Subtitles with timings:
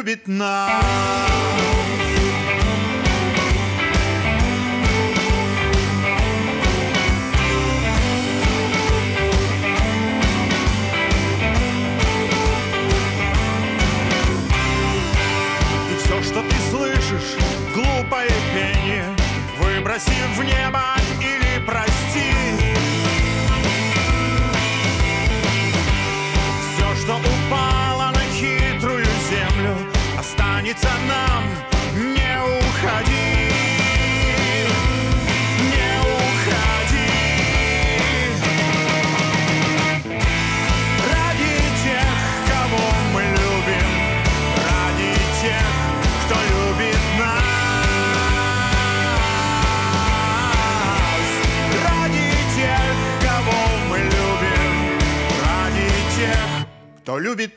[0.00, 1.19] Любит нас.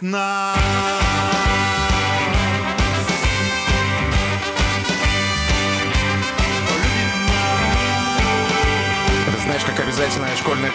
[0.03, 0.42] Кто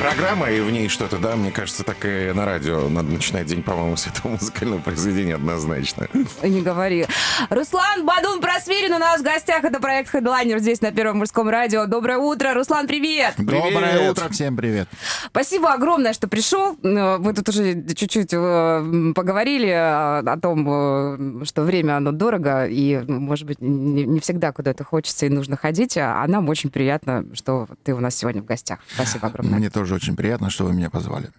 [0.08, 3.62] программа, и в ней что-то, да, мне кажется, так и на радио надо начинать день,
[3.62, 6.08] по-моему, с этого музыкального произведения однозначно.
[6.42, 7.06] Не говори.
[7.50, 9.64] Руслан Бадун Просверин у нас в гостях.
[9.64, 11.86] Это проект Headliner здесь на Первом мужском радио.
[11.86, 12.54] Доброе утро.
[12.54, 13.34] Руслан, привет.
[13.36, 14.88] Доброе утро, всем привет.
[15.26, 16.76] Спасибо огромное, что пришел.
[16.82, 22.66] Э, Мы тут уже чуть-чуть э, поговорили о о том, э, что время, оно дорого,
[22.66, 26.70] и, ну, может быть, не не всегда куда-то хочется и нужно ходить, а нам очень
[26.70, 28.78] приятно, что ты у нас сегодня в гостях.
[28.94, 29.58] Спасибо огромное.
[29.58, 31.30] Мне тоже очень приятно, что вы меня позвали.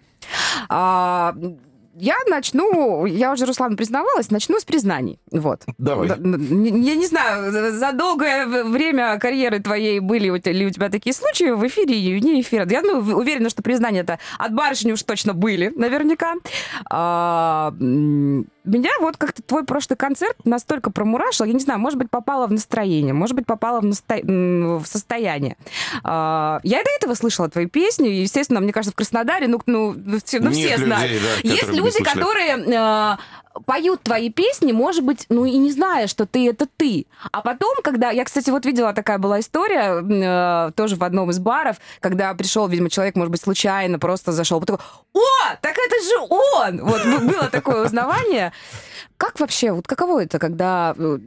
[0.68, 1.34] А,
[1.94, 5.18] я начну, я уже Руслану признавалась, начну с признаний.
[5.30, 5.64] Вот.
[5.78, 6.08] Давай.
[6.08, 6.16] Я
[6.96, 12.00] не знаю, за- долгое время карьеры твоей были ли у тебя такие случаи в эфире
[12.00, 12.66] и вне эфира?
[12.70, 16.34] Я ну, уверена, что признания это от барышни уж точно были, наверняка.
[18.64, 22.46] А, меня вот как-то твой прошлый концерт настолько промурашил, я не знаю, может быть, попала
[22.46, 25.56] в настроение, может быть, попала в, насто- в состояние.
[26.04, 29.60] А, я и до этого слышала твои песни, и, естественно, мне кажется, в Краснодаре, ну,
[29.66, 31.12] ну, все, ну, все людей, знают.
[31.42, 32.04] да, Есть люди, слышали.
[32.04, 33.16] которые э,
[33.66, 37.06] поют твои песни, может быть, ну и не зная, что ты это ты.
[37.32, 38.10] А потом, когда...
[38.10, 42.66] Я, кстати, вот видела, такая была история, э, тоже в одном из баров, когда пришел,
[42.68, 44.84] видимо, человек, может быть, случайно просто зашел, такой,
[45.14, 46.84] о, так это же он!
[46.84, 48.52] Вот было такое узнавание.
[49.16, 51.18] Как вообще, вот каково это, когда э,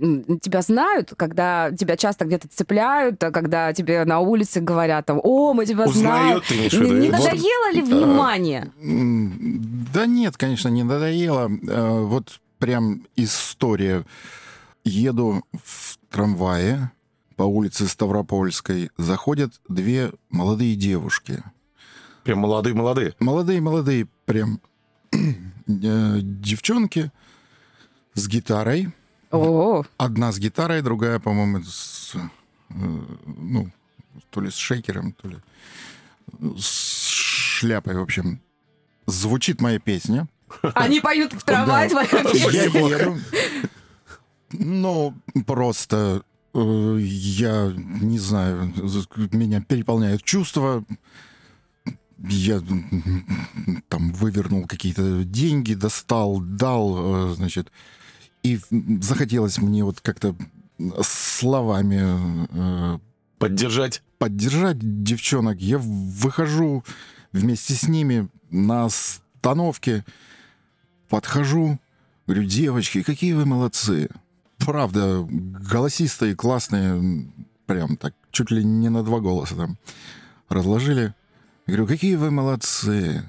[0.42, 5.54] тебя знают, когда тебя часто где-то цепляют, а когда тебе на улице говорят, там, о,
[5.54, 6.38] мы тебя знаем.
[6.42, 7.20] Узнают, ты в Не, не Вот.
[7.20, 8.72] надоело ли внимание?
[8.82, 11.50] М, Да нет, конечно, не надоело.
[11.68, 14.06] Э, Вот прям история.
[14.86, 16.92] Еду в трамвае
[17.36, 18.90] по по улице Ставропольской.
[18.98, 21.44] Заходят две молодые девушки.
[22.24, 23.16] Прям молодые-молодые.
[23.20, 24.60] Молодые-молодые прям
[25.12, 27.12] э, девчонки
[28.14, 28.92] с гитарой.
[29.32, 32.76] О, Одна с гитарой, другая, по-моему, с, э,
[33.26, 33.72] ну,
[34.30, 35.38] то ли с шейкером, то ли
[36.58, 38.42] с шляпой, в общем.
[39.08, 40.28] Звучит моя песня.
[40.76, 42.06] они поют в трамвай Да.
[42.06, 42.52] твою песню.
[42.52, 43.18] Я еду.
[44.56, 45.16] Ну,
[45.48, 46.22] просто
[46.54, 48.72] э, я не знаю,
[49.32, 50.86] меня переполняют чувства.
[52.20, 52.62] Я
[53.90, 57.72] там вывернул какие-то деньги, достал, дал, э, значит,
[58.44, 58.60] и
[59.02, 60.36] захотелось мне вот как-то
[61.02, 62.02] словами
[62.52, 63.00] э,
[63.40, 64.04] Поддержать.
[64.18, 65.60] поддержать девчонок.
[65.60, 66.84] Я выхожу
[67.32, 70.06] вместе с ними на остановке,
[71.10, 71.80] подхожу,
[72.28, 74.10] говорю, девочки, какие вы молодцы.
[74.58, 77.32] Правда, голосистые, классные,
[77.66, 79.78] прям так, чуть ли не на два голоса там
[80.50, 81.14] разложили.
[81.66, 83.24] Говорю, какие вы молодцы,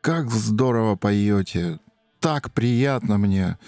[0.00, 1.80] как здорово поете,
[2.20, 3.58] так приятно мне.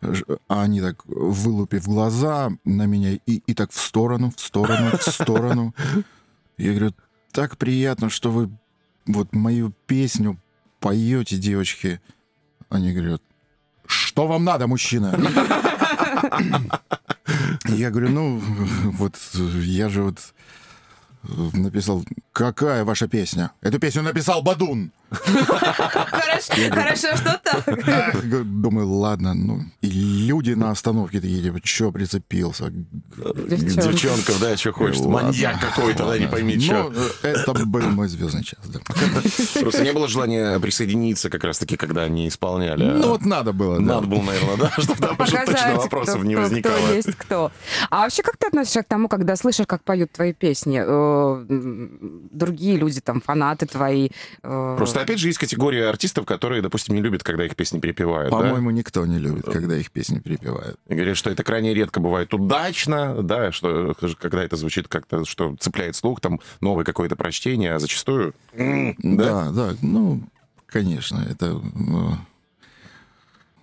[0.00, 5.02] А они так, вылупив глаза на меня, и, и так в сторону, в сторону, в
[5.02, 5.74] сторону.
[6.56, 6.94] Я говорю,
[7.32, 8.50] так приятно, что вы
[9.06, 10.38] вот мою песню
[10.80, 12.00] поете, девочки.
[12.68, 13.22] Они говорят,
[13.86, 15.18] что вам надо, мужчина?
[17.64, 18.42] Я говорю, ну,
[18.84, 20.34] вот я же вот
[21.28, 23.52] написал, какая ваша песня?
[23.60, 24.92] Эту песню написал Бадун.
[25.10, 28.28] Хорошо, хорошо, что так.
[28.60, 32.70] Думаю, ладно, ну, и люди на остановке такие, типа, чё прицепился?
[32.70, 33.82] Девчонка.
[33.90, 35.00] Девчонков, да, что хочет.
[35.00, 36.28] Ладно, Маньяк какой-то, да, не ладно.
[36.28, 36.90] пойми, что.
[36.90, 38.80] Ну, это был мой звездный час, да.
[39.60, 42.84] Просто не было желания присоединиться как раз-таки, когда они исполняли.
[42.84, 43.94] Ну, вот надо было, да.
[43.94, 46.76] Надо было, наверное, да, чтобы там уже точно вопросов не возникало.
[46.76, 47.50] кто есть кто.
[47.90, 50.82] А вообще, как ты относишься к тому, когда слышишь, как поют твои песни?
[51.18, 51.46] Э,
[52.30, 54.10] Другие люди, там, фанаты твои.
[54.42, 58.30] э, Просто, опять же, есть категория артистов, которые, допустим, не любят, когда их песни перепевают.
[58.30, 58.38] да?
[58.38, 60.78] По-моему, никто не любит, когда их песни перепевают.
[60.88, 65.56] И говорят, что это крайне редко бывает удачно, да, что когда это звучит как-то, что
[65.58, 68.34] цепляет слух, там новое какое-то прочтение, а зачастую...
[68.54, 68.94] Да?
[69.02, 70.22] Да, да, ну,
[70.66, 72.14] конечно, это э,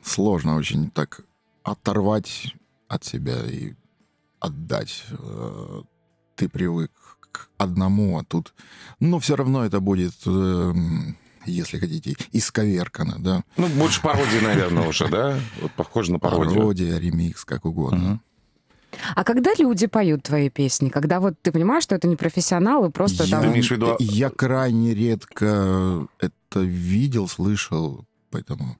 [0.03, 1.21] сложно очень так
[1.63, 2.53] оторвать
[2.87, 3.73] от себя и
[4.39, 5.03] отдать.
[5.11, 5.81] Э,
[6.35, 6.91] Ты привык
[7.35, 8.53] к одному, а тут...
[8.99, 10.73] Но все равно это будет, э,
[11.45, 13.43] если хотите, исковеркано, да?
[13.57, 15.39] Ну, больше пародии, наверное, уже, да?
[15.61, 16.55] Вот похоже на пародию.
[16.55, 18.21] Пародия, ремикс, как угодно.
[19.15, 20.87] А когда люди поют твои песни?
[20.89, 23.51] Когда вот ты понимаешь, что это не профессионалы, просто Я, там...
[23.51, 28.77] виду- я крайне редко это видел, слышал, поэтому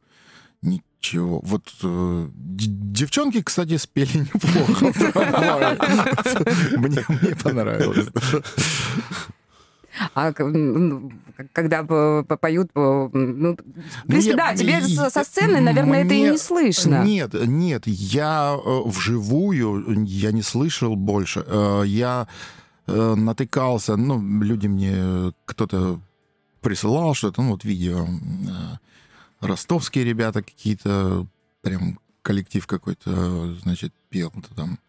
[1.05, 1.39] ничего.
[1.43, 4.85] Вот э, девчонки, кстати, спели неплохо.
[6.77, 8.07] Мне мне понравилось.
[10.13, 11.11] А ну,
[11.53, 12.69] когда поют...
[12.75, 17.03] Ну, в принципе, я- да, тебе и- со сцены, наверное, это и мне- не слышно.
[17.05, 21.45] Нет, нет, я э, вживую, я не слышал больше.
[21.47, 22.27] Э, Я
[22.87, 25.99] э, натыкался, ну, люди мне, кто-то
[26.61, 28.05] присылал что-то, ну, вот видео,
[29.47, 31.25] ростовские ребята какие-то,
[31.61, 34.79] прям коллектив какой-то, значит, пел там.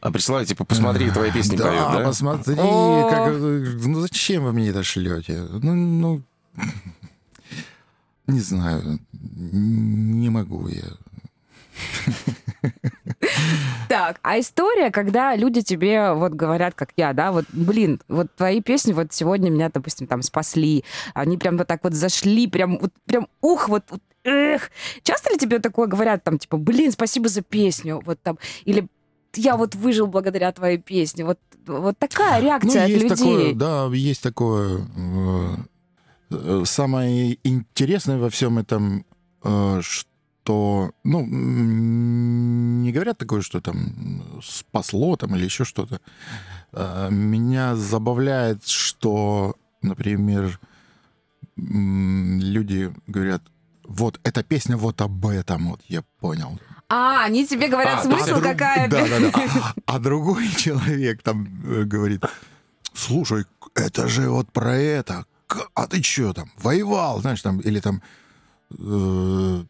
[0.00, 2.04] А присылают, типа, посмотри, твои песни да, поют, да?
[2.04, 5.46] посмотри, как, ну зачем вы мне это шлете?
[5.62, 6.22] Ну, ну,
[8.26, 10.96] не знаю, не могу я.
[13.88, 18.60] Так, а история, когда люди тебе вот говорят, как я, да, вот, блин, вот твои
[18.62, 20.84] песни вот сегодня меня, допустим, там спасли,
[21.14, 24.70] они прям вот так вот зашли, прям, вот, прям, ух, вот, вот, эх.
[25.02, 28.86] Часто ли тебе такое говорят, там, типа, блин, спасибо за песню, вот там, или
[29.34, 33.16] я вот выжил благодаря твоей песне, вот, вот такая реакция от Ну, есть людей.
[33.16, 34.86] такое, да, есть такое.
[34.96, 35.54] э,
[36.30, 39.04] э, Самое интересное во всем этом,
[39.44, 39.80] э,
[40.42, 46.00] что, ну, не говорят такое, что там спасло там или еще что-то.
[46.72, 50.58] Э, Меня забавляет, что, например,
[51.56, 53.42] люди говорят,
[53.84, 56.58] вот эта песня вот об этом, вот я понял.
[56.88, 59.74] А, они тебе говорят А, смысл, друг- какая Да, да, да.
[59.86, 62.24] А другой человек там э, говорит,
[62.92, 63.44] слушай,
[63.74, 65.24] это же вот про это.
[65.74, 68.02] А ты что там, воевал, знаешь, там, или там,
[68.78, 69.64] э,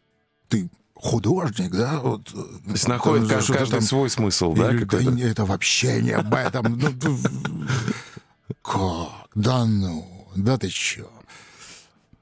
[0.53, 1.99] ты художник, да?
[1.99, 2.33] Вот, э,
[2.65, 3.81] То есть находит там каждый, каждый там.
[3.81, 4.69] свой смысл, да?
[4.77, 5.11] какой-то?
[5.11, 6.77] да это вообще не об этом.
[6.79, 7.17] Ну,
[8.61, 9.27] Как?
[9.35, 11.09] Да ну, да ты чё?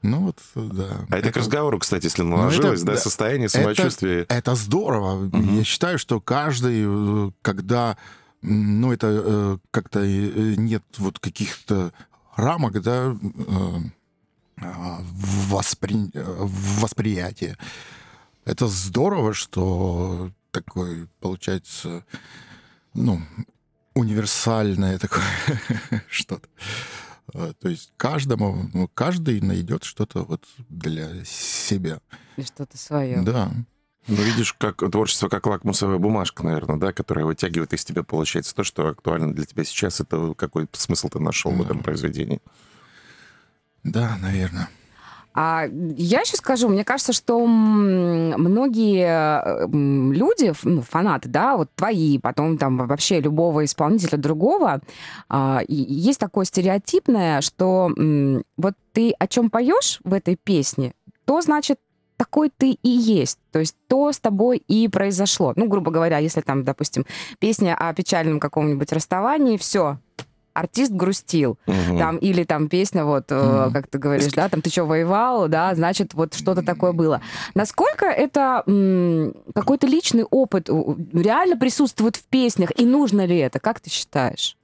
[0.01, 1.05] Ну вот, да.
[1.11, 4.25] А это к разговору, кстати, если Ну, наложилось, это- да, да, состояние это- самочувствия.
[4.29, 5.29] Это здорово.
[5.51, 7.97] Я считаю, что каждый, э, когда
[8.41, 11.91] ну, это э, как-то нет вот каких-то
[12.35, 13.15] рамок, да,
[15.49, 16.11] воспри-
[16.81, 17.57] восприятия.
[18.45, 22.03] Это здорово, что такой, получается,
[22.93, 23.21] ну,
[23.93, 25.23] универсальное такое
[26.09, 26.47] что-то.
[27.33, 31.99] Э, То есть каждому, ну, каждый найдет что-то вот для себя.
[32.37, 33.21] И что-то свое.
[33.21, 33.51] Да.
[34.07, 38.63] Ну, видишь, как творчество как лакмусовая бумажка, наверное, да, которая вытягивает из тебя, получается, то,
[38.63, 41.65] что актуально для тебя сейчас, это какой смысл ты нашел в Да.
[41.65, 42.41] этом произведении.
[43.83, 44.69] Да, наверное.
[45.33, 52.19] А я еще скажу, мне кажется, что многие э, люди, ну, фанаты, да, вот твои,
[52.19, 54.81] потом там вообще любого исполнителя другого,
[55.29, 57.91] а, есть такое стереотипное, что
[58.57, 60.93] вот ты о чем поешь в этой песне,
[61.25, 61.79] то значит
[62.17, 63.39] такой ты и есть.
[63.51, 65.53] То есть то с тобой и произошло.
[65.55, 67.05] Ну, грубо говоря, если там, допустим,
[67.39, 69.97] песня о печальном каком-нибудь расставании, все,
[70.53, 71.57] артист грустил.
[71.65, 71.97] Мгм.
[71.97, 73.71] Там, или там песня, вот, Мгм.
[73.71, 77.21] как ты говоришь, да, там ты что, воевал, да, значит, вот что-то такое было.
[77.55, 80.69] Насколько это м, какой-то личный опыт
[81.13, 84.57] реально присутствует в песнях, и нужно ли это, как ты считаешь?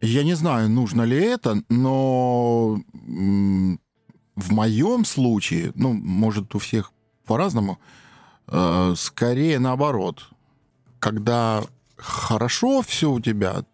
[0.00, 2.78] Я не знаю, нужно ли это, но
[3.08, 3.80] м,
[4.36, 6.92] в моем случае, ну, может, у всех
[7.26, 7.78] по-разному,
[8.48, 10.28] э, скорее наоборот.
[10.98, 11.62] Когда
[11.96, 13.64] хорошо все у тебя,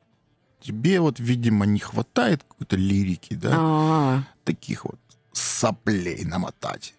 [0.62, 4.98] тебе вот, видимо, не хватает какой-то лирики, да, А, таких вот
[5.32, 6.94] соплей намотать.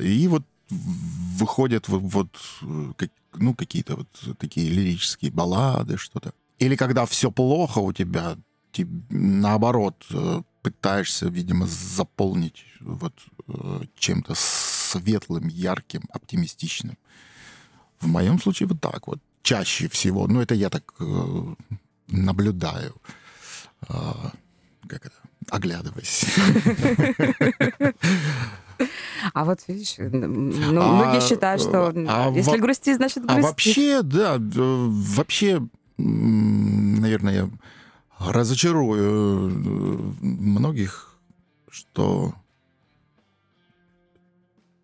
[0.00, 6.32] И вот выходят вот, вот, как- ну, какие-то вот такие лирические баллады, что-то.
[6.58, 8.36] Или когда все плохо у тебя,
[8.72, 13.14] ты, наоборот, э, пытаешься, видимо, заполнить вот
[13.48, 16.96] э, чем-то светлым, ярким, оптимистичным.
[18.00, 19.18] В моем случае вот так вот.
[19.42, 20.26] Чаще всего.
[20.28, 21.54] Ну, это я так э,
[22.10, 22.94] наблюдаю.
[23.88, 24.32] А,
[24.88, 25.14] как это?
[25.50, 26.26] Оглядываясь.
[29.34, 33.42] а вот видишь, ну, А, многие считают, что а если во- грусти, значит А грусти.
[33.42, 35.62] вообще, да, вообще,
[35.98, 37.50] наверное, я
[38.18, 39.50] разочарую
[40.20, 41.14] многих,
[41.70, 42.34] что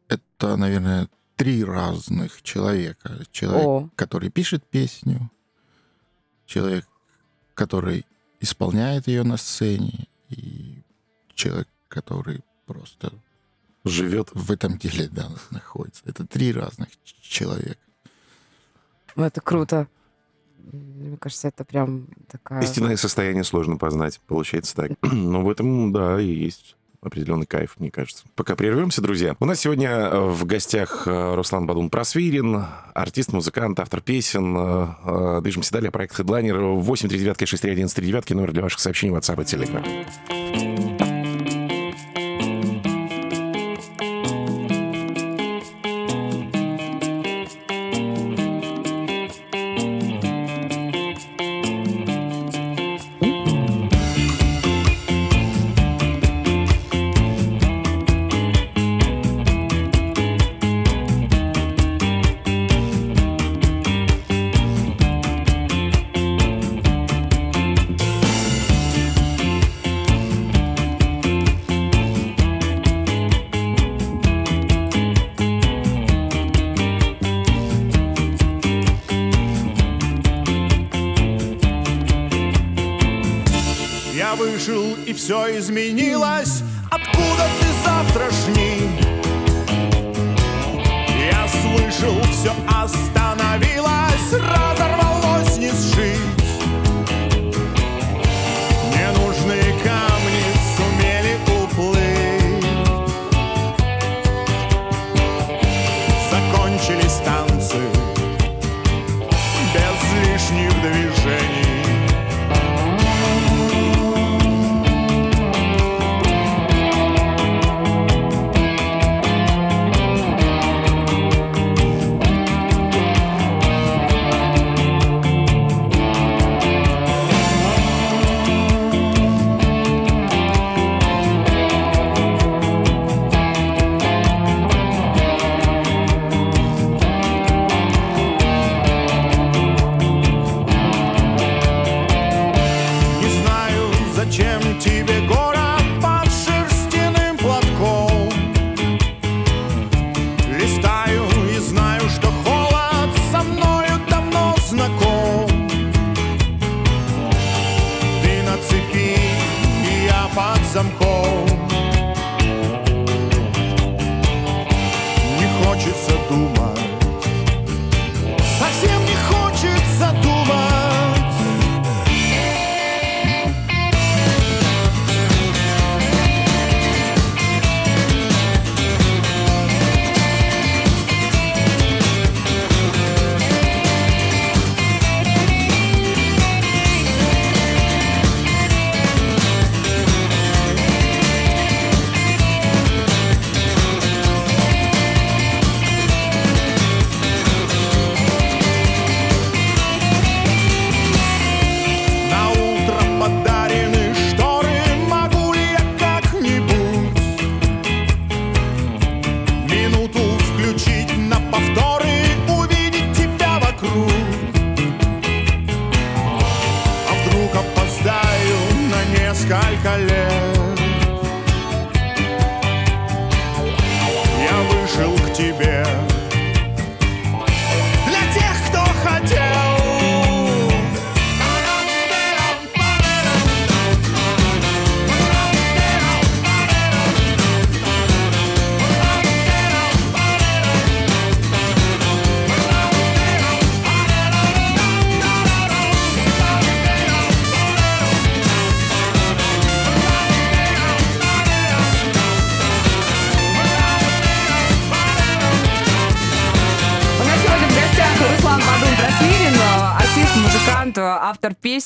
[0.08, 3.24] это, наверное, три разных человека.
[3.30, 3.88] Человек, О.
[3.94, 5.30] который пишет песню,
[6.46, 6.86] человек,
[7.56, 8.06] который
[8.38, 10.82] исполняет ее на сцене, и
[11.34, 13.12] человек, который просто
[13.84, 14.28] Живет.
[14.32, 16.02] в этом деле да, находится.
[16.04, 16.88] Это три разных
[17.22, 17.80] человека.
[19.16, 19.88] Ну, Это круто.
[20.72, 22.62] Мне кажется, это прям такая...
[22.62, 24.92] Истинное состояние сложно познать, получается так.
[25.02, 28.24] Но в этом, да, и есть определенный кайф, мне кажется.
[28.34, 29.36] Пока прервемся, друзья.
[29.40, 34.56] У нас сегодня э, в гостях э, Руслан Бадун Просвирин, артист, музыкант, автор песен.
[34.56, 35.90] Э, Движемся далее.
[35.90, 40.65] Проект Headliner 839 631 39 номер для ваших сообщений в WhatsApp и Telegram.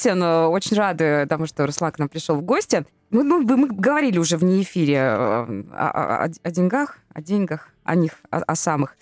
[0.00, 0.23] Песен.
[0.23, 2.85] Очень рады тому, что Руслан к нам пришел в гости.
[3.11, 5.09] Мы, ну, мы говорили уже вне эфире э,
[5.73, 8.97] о, о- о деньгах, о деньгах, о них, о, о самых.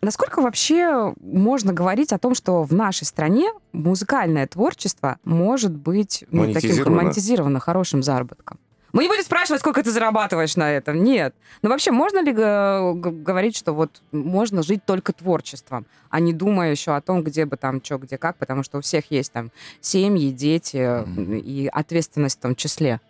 [0.00, 6.42] Насколько вообще можно говорить о том, что в нашей стране музыкальное творчество может быть ну,
[6.54, 8.58] таким монетизировано хорошим заработком?
[8.92, 11.04] Мы не будем спрашивать, сколько ты зарабатываешь на этом.
[11.04, 11.34] Нет.
[11.62, 16.70] Но вообще можно ли э, говорить, что вот можно жить только творчеством, а не думая
[16.70, 19.50] еще о том, где бы там что, где как, потому что у всех есть там
[19.80, 21.34] семьи, дети Мгм.
[21.36, 23.00] и ответственность в том числе.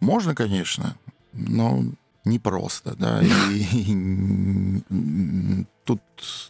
[0.00, 0.96] Можно, конечно,
[1.32, 1.84] но
[2.24, 3.20] непросто, да.
[3.22, 4.82] И,
[5.84, 6.00] тут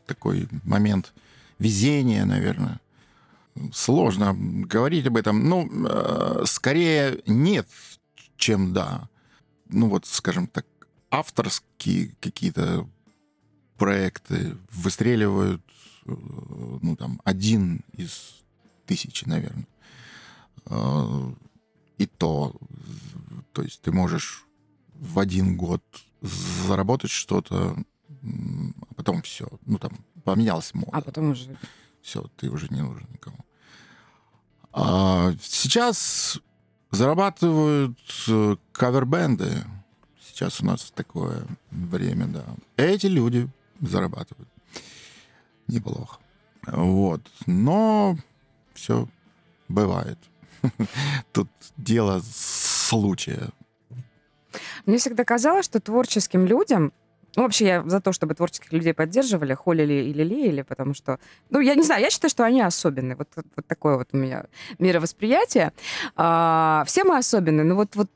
[0.07, 1.12] такой момент
[1.59, 2.81] везения, наверное.
[3.73, 5.46] Сложно говорить об этом.
[5.49, 7.66] Ну, э, скорее нет,
[8.42, 9.09] чем да.
[9.68, 10.66] Ну вот, скажем так,
[11.11, 12.88] авторские какие-то
[13.78, 15.62] проекты выстреливают,
[16.07, 16.12] э,
[16.83, 18.42] ну там, один из
[18.87, 19.66] тысячи, наверное.
[20.66, 21.33] Э,
[21.98, 22.52] И то,
[23.52, 24.44] то есть ты можешь
[24.94, 25.83] в один год
[26.66, 27.76] заработать что-то,
[28.90, 29.92] а потом все, ну там
[30.24, 31.57] поменялась мода, А потом уже...
[32.02, 33.38] все, ты уже не нужен никому.
[34.72, 36.40] А сейчас
[36.92, 39.64] зарабатывают э, кавербенды.
[40.20, 42.44] Сейчас у нас такое время, да.
[42.76, 43.48] Эти люди
[43.81, 44.48] зарабатывают
[45.66, 46.18] неплохо.
[46.66, 47.20] Вот.
[47.46, 48.16] Но
[48.74, 49.09] все
[49.68, 50.18] бывает.
[51.33, 53.48] Тут дело случая.
[54.87, 56.92] Мне всегда казалось, что творческим людям
[57.37, 61.18] ну, вообще, я за то, чтобы творческих людей поддерживали, холили или лелеяли, потому что,
[61.51, 63.16] ну, я не знаю, я считаю, что они особенные.
[63.16, 64.45] Вот, вот такое вот у меня
[64.79, 65.73] мировосприятие.
[66.16, 68.11] А, все мы особенные, но вот, вот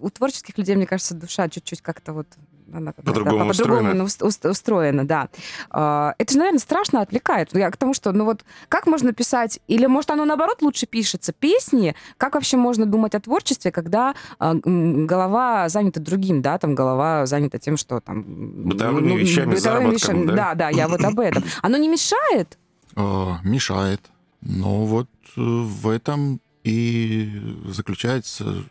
[0.00, 2.26] у творческих людей, мне кажется, душа чуть-чуть как-то вот
[2.72, 4.04] она По-другому да, устроена.
[4.04, 5.28] ус- ус- устроена, да.
[5.70, 7.54] А, это же, наверное, страшно отвлекает.
[7.54, 11.32] Я к тому, что, ну вот, как можно писать, или, может, оно, наоборот, лучше пишется,
[11.32, 17.26] песни, как вообще можно думать о творчестве, когда а, голова занята другим, да, там голова
[17.26, 18.22] занята тем, что там...
[18.22, 20.34] Бытовыми вещами, заработком, да?
[20.34, 21.44] Да, да, я вот об этом.
[21.62, 22.58] Оно не мешает?
[22.96, 24.00] Э, мешает.
[24.40, 27.30] Но вот э, в этом и
[27.66, 28.64] заключается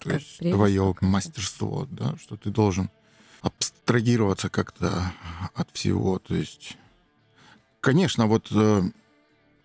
[0.00, 1.06] то Как есть прелесть твое какая-то.
[1.06, 2.90] мастерство, да, что ты должен
[3.42, 5.12] абстрагироваться как-то
[5.54, 6.18] от всего.
[6.18, 6.76] То есть,
[7.80, 8.82] конечно, вот э,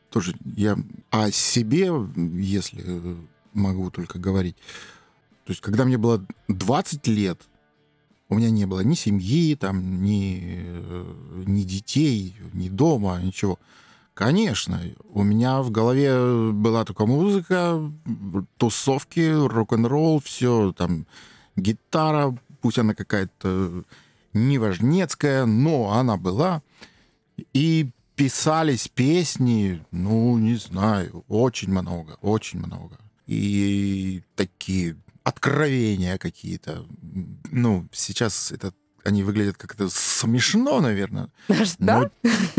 [0.10, 0.78] тоже я
[1.10, 3.18] о себе, если
[3.54, 4.56] могу только говорить.
[5.46, 7.42] То есть, когда мне было 20 лет,
[8.28, 13.60] у меня не было ни семьи, там, ни, э, ни детей, ни дома, ничего.
[14.16, 17.82] Конечно, у меня в голове была только музыка,
[18.56, 21.06] тусовки, рок-н-ролл, все там,
[21.58, 23.84] гитара, пусть она какая-то
[24.32, 26.64] неважнецкая, но она была.
[27.52, 32.98] И писались песни, ну, не знаю, очень много, очень много.
[33.28, 36.86] И такие откровения какие-то.
[37.52, 38.74] Ну, сейчас это
[39.06, 41.30] они выглядят как-то смешно, наверное.
[41.80, 42.10] Да?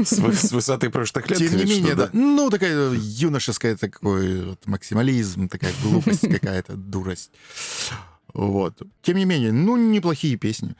[0.02, 1.38] С, вы- с высоты прошлых лет.
[1.38, 2.08] Тем не менее, да.
[2.12, 7.32] Ну, такая юношеская такой вот максимализм, такая глупость какая-то, дурость.
[8.32, 8.80] Вот.
[9.02, 10.74] Тем не менее, ну, неплохие песни.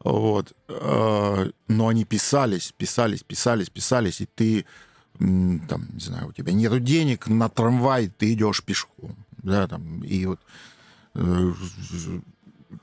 [0.00, 0.52] Вот.
[0.68, 4.66] Э, Но они писались, писались, писались, писались, и ты,
[5.18, 9.16] там, не знаю, у тебя нету денег на трамвай, ты идешь пешком.
[9.42, 10.40] Да, там, и вот
[11.14, 11.52] э,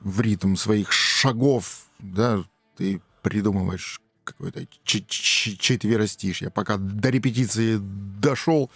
[0.00, 2.44] в ритм своих шагов, да,
[2.76, 6.50] ты придумываешь какое-то ч- четверостишье.
[6.50, 8.70] Пока до репетиции дошел,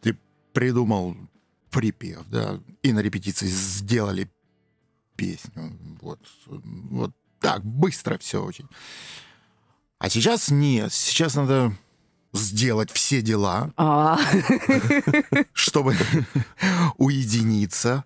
[0.00, 0.16] ты
[0.52, 1.16] придумал
[1.70, 4.30] припев, да, и на репетиции сделали
[5.16, 5.78] песню.
[6.00, 8.68] Вот, вот так, быстро все очень.
[9.98, 11.76] А сейчас нет, сейчас надо
[12.32, 14.18] сделать все дела, А,
[15.52, 15.94] чтобы
[16.98, 18.04] уединиться,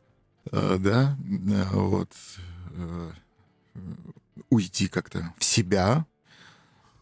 [0.51, 2.13] э, да, э, вот,
[2.71, 3.11] э,
[4.51, 6.07] уйти как-то в себя,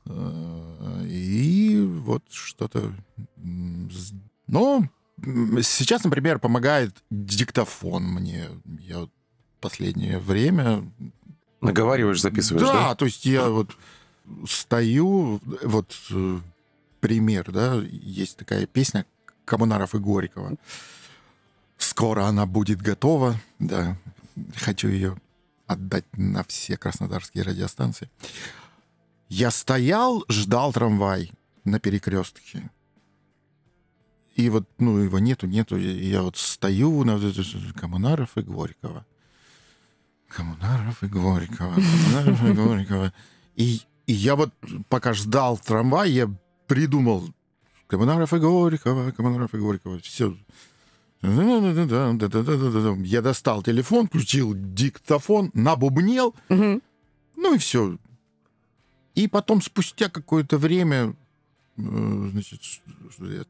[0.07, 2.93] э, и вот что-то...
[4.47, 4.89] Но
[5.63, 8.49] сейчас, например, помогает диктофон мне.
[8.81, 9.09] Я
[9.61, 10.85] последнее время
[11.65, 12.73] Наговариваешь, записываешь, да?
[12.73, 13.75] да, то есть я вот
[14.47, 16.41] стою, вот э,
[17.01, 19.07] пример, да, есть такая песня
[19.47, 20.57] Коммунаров и Горького.
[21.79, 23.97] Скоро она будет готова, да,
[24.57, 25.17] хочу ее
[25.67, 28.11] отдать на все краснодарские радиостанции.
[29.29, 31.33] Я стоял, ждал трамвай
[31.65, 32.71] на перекрестке.
[34.35, 35.77] И вот, ну, его нету, нету.
[35.77, 37.21] Я вот стою на
[37.79, 39.07] Коммунаров и Горького.
[40.29, 41.75] Коммунаров и Горького.
[41.75, 43.13] Коммунаров и Горького.
[43.55, 44.53] И, и я вот,
[44.89, 46.29] пока ждал трамвай, я
[46.67, 47.33] придумал
[47.87, 50.01] Коммунаров и Горького, Коммунаров и Горького.
[50.01, 50.37] Все.
[53.05, 56.83] Я достал телефон, включил диктофон, набубнел, Мгм.
[57.37, 57.99] ну и все.
[59.15, 61.15] И потом, спустя какое-то время,
[61.77, 63.45] э, значит, ш- что я,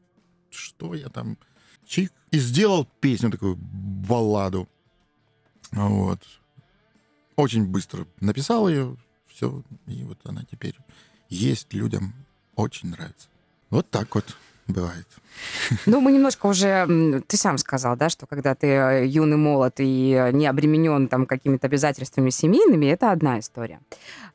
[0.51, 1.37] что я там,
[1.85, 4.67] чик, и сделал песню, такую балладу.
[5.71, 6.19] Вот.
[7.35, 8.95] Очень быстро написал ее,
[9.27, 10.75] все, и вот она теперь
[11.29, 12.13] есть, людям
[12.55, 13.27] очень нравится.
[13.69, 15.07] Вот так вот бывает.
[15.85, 17.21] Ну, мы немножко уже...
[17.27, 21.25] Ты сам сказал, да, что когда ты э, юный молод и э, не обременен там
[21.25, 23.79] какими-то обязательствами семейными, это одна история.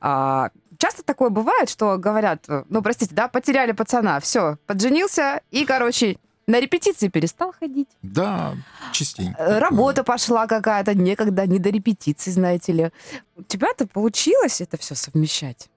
[0.01, 5.65] А, часто такое бывает, что говорят, э, ну, простите, да, потеряли пацана, все, подженился и,
[5.65, 7.89] короче, на репетиции перестал ходить.
[8.03, 8.55] Да,
[8.93, 9.59] частенько.
[9.59, 12.91] Работа пошла какая-то, некогда, не до репетиций, знаете ли.
[13.37, 15.71] У тебя-то получилось это все совмещать?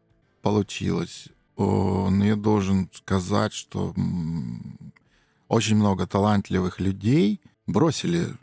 [0.44, 1.30] получилось.
[1.56, 3.94] О, Но я должен сказать, что
[5.48, 8.36] очень много талантливых людей бросили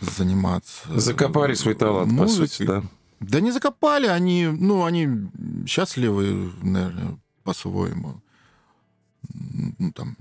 [0.00, 0.98] заниматься.
[0.98, 2.48] Закопали свой талант, по музыкой.
[2.48, 2.82] сути, да.
[3.20, 5.28] Да не закопали, они, ну, они
[5.66, 8.22] счастливы, наверное, по-своему.
[9.78, 10.16] Ну, там,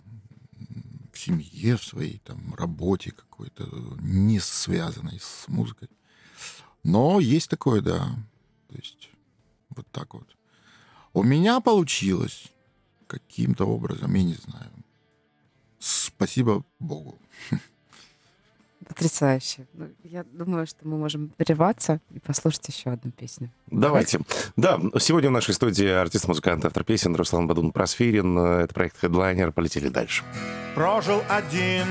[1.13, 3.65] в семье в своей, там, работе какой-то,
[4.01, 5.87] не связанной с музыкой.
[6.83, 8.15] Но есть такое, да.
[8.69, 9.09] То есть,
[9.69, 10.27] вот так вот.
[11.13, 12.47] У меня получилось
[13.07, 14.69] каким-то образом, я не знаю.
[15.79, 17.17] Спасибо Богу.
[18.87, 19.67] Потрясающе.
[19.73, 23.51] Ну, я думаю, что мы можем прерваться и послушать еще одну песню.
[23.67, 24.19] Давайте.
[24.55, 28.37] Да, сегодня в нашей студии артист-музыкант, автор песен Руслан Бадун Просфирин.
[28.37, 29.51] Это проект Headliner.
[29.51, 30.23] Полетели дальше.
[30.75, 31.85] Прожил один,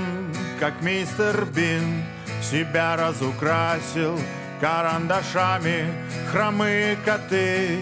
[0.59, 2.03] как мистер Бин,
[2.43, 4.19] Себя разукрасил
[4.61, 5.87] карандашами
[6.33, 7.79] Хромые коты,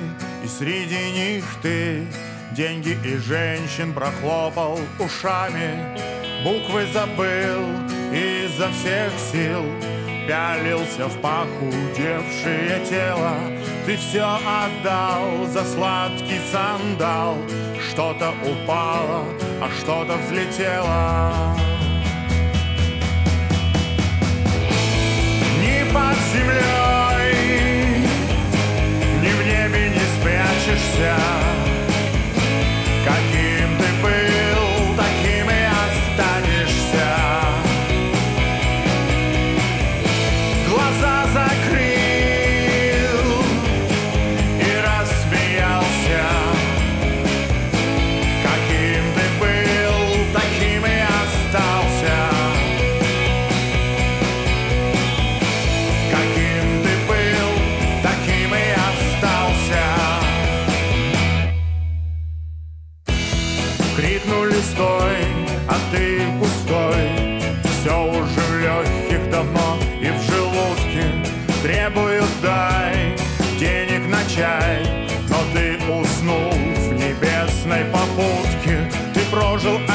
[0.47, 2.07] и среди них ты.
[2.53, 5.99] Деньги и женщин прохлопал ушами.
[6.45, 7.65] Буквы забыл
[8.13, 9.65] и изо всех сил.
[10.29, 13.35] Пялился в похудевшее тело.
[13.87, 17.37] Ты все отдал за сладкий сандал.
[17.91, 19.25] Что-то упало,
[19.61, 21.57] а что-то взлетело.
[25.61, 27.16] Ни под землей,
[30.66, 31.55] спрячешься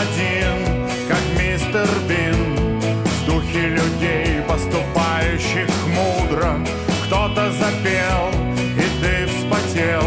[0.02, 2.80] один, как мистер Бин.
[2.80, 6.60] В духе людей, поступающих мудро.
[7.06, 8.32] Кто-то запел,
[8.78, 10.04] и ты вспотел.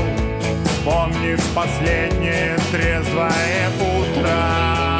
[0.64, 4.93] Вспомнив последнее трезвое утро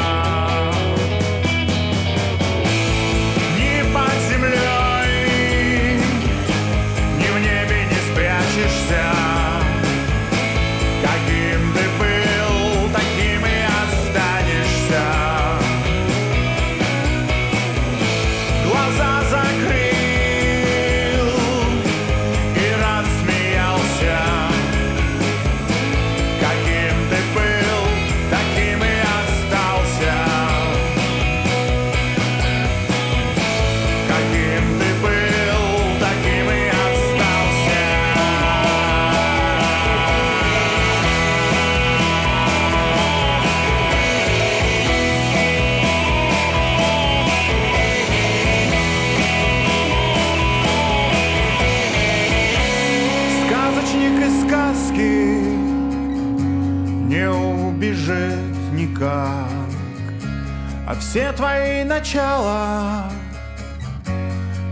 [61.45, 63.11] все твои начала,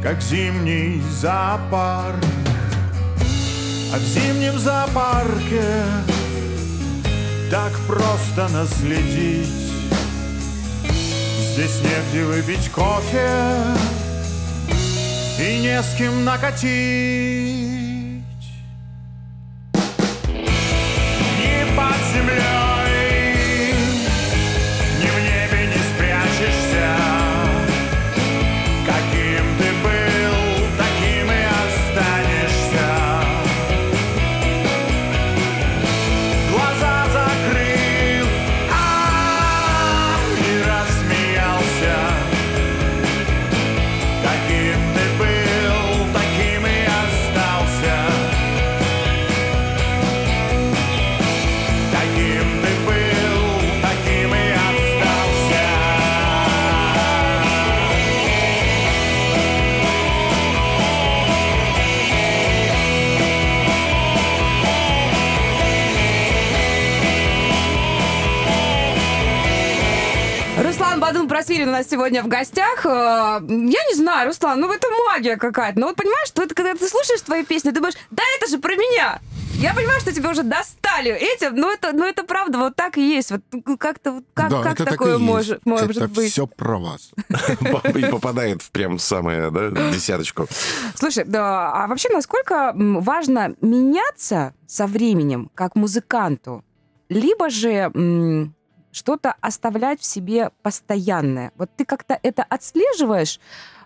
[0.02, 2.24] как зимний зоопарк.
[3.94, 5.64] А в зимнем зоопарке
[7.52, 9.48] так просто наследить.
[11.54, 13.30] Здесь негде выпить кофе
[15.40, 17.42] и не с кем накатить.
[71.43, 72.86] Просвирин у нас сегодня в гостях.
[72.86, 75.77] Э, Я не знаю, Руслан, ну это магия какая-то.
[75.77, 78.60] Ну вот понимаешь, что это, когда ты слушаешь твои песни, ты думаешь, да это же
[78.60, 79.19] про меня.
[79.56, 83.01] Я понимаю, что тебя уже достали этим, но это, но это правда, вот так и
[83.01, 83.32] есть.
[83.32, 85.21] Вот ну, как-то как, да, как так такое есть.
[85.21, 86.32] может, может это быть?
[86.32, 87.12] все про вас.
[87.93, 90.47] И попадает в прям самое, да, десяточку.
[90.95, 96.63] Слушай, да, а вообще насколько важно меняться со временем как музыканту,
[97.10, 97.91] либо же
[98.93, 101.51] что-то оставлять в себе постоянное?
[101.58, 103.39] Вот ты как-то это отслеживаешь?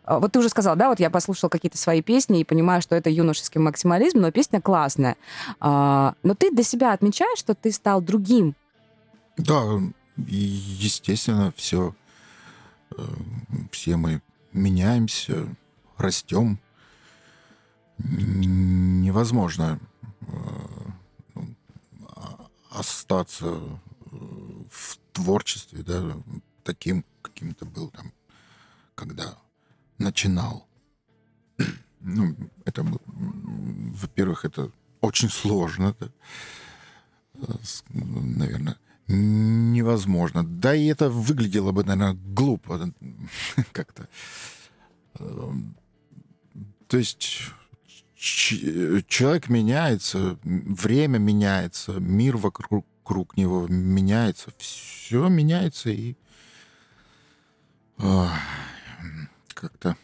[0.04, 2.96] А, Вот ты уже сказал, да, вот я послушал какие-то свои песни и понимаю, что
[2.96, 5.16] это юношеский максимализм, но песня классная.
[5.60, 8.54] А, Но ты для себя отмечаешь, что ты стал другим.
[9.38, 9.64] Да,
[10.18, 11.96] естественно, все,
[13.72, 14.22] все мы
[14.54, 15.48] меняемся,
[15.98, 16.60] растем.
[18.00, 19.80] Невозможно
[20.22, 20.26] э,
[21.36, 21.48] ну,
[22.16, 23.60] а- остаться э,
[25.18, 26.16] творчестве, да,
[26.64, 28.12] таким, каким ты был там,
[28.96, 29.38] когда
[29.98, 30.68] начинал.
[32.00, 37.56] Ну, это, во-первых, это очень сложно, да,
[37.90, 38.78] наверное,
[39.08, 40.46] невозможно.
[40.46, 42.94] Да и это выглядело бы, наверное, глупо
[43.72, 44.08] как-то.
[45.20, 45.76] Эм,
[46.88, 47.42] То есть
[48.16, 56.16] человек меняется, время меняется, мир вокруг вокруг него меняется, все меняется и
[59.54, 59.96] как-то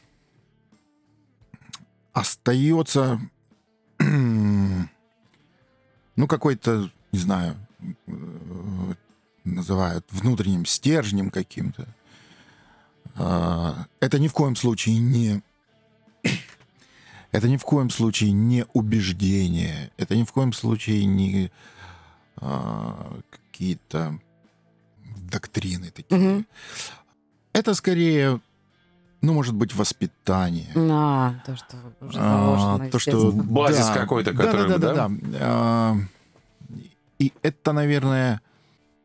[2.14, 3.20] остается
[4.00, 4.88] ну
[6.28, 7.58] какой-то, не знаю,
[8.08, 8.94] э,
[9.44, 11.86] называют внутренним стержнем каким-то.
[13.16, 15.44] А, Это ни в коем случае не
[17.32, 21.52] это ни в коем случае не убеждение, это ни в коем случае не
[22.46, 23.20] а,
[23.52, 24.20] какие-то
[25.32, 26.20] доктрины такие.
[26.20, 26.46] Мгм.
[27.54, 28.42] Это скорее,
[29.22, 30.72] ну, может быть, воспитание.
[30.76, 33.32] А, то, что уже А, заложено, то, что.
[33.32, 34.94] Базис да, какой-то, который, да, да, да?
[34.94, 35.38] да, да.
[35.42, 35.96] А,
[37.20, 38.42] И это, наверное,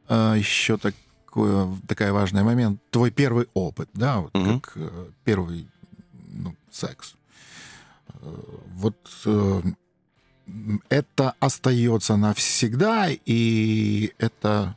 [0.08, 2.80] а, еще такое, такая важный момент.
[2.90, 4.60] Твой первый опыт, да, вот Мгм.
[4.60, 5.68] как э, первый
[6.32, 7.14] ну, секс.
[8.14, 8.34] Э,
[8.74, 8.96] Вот
[9.26, 9.62] э,
[10.88, 14.76] это остается навсегда, и это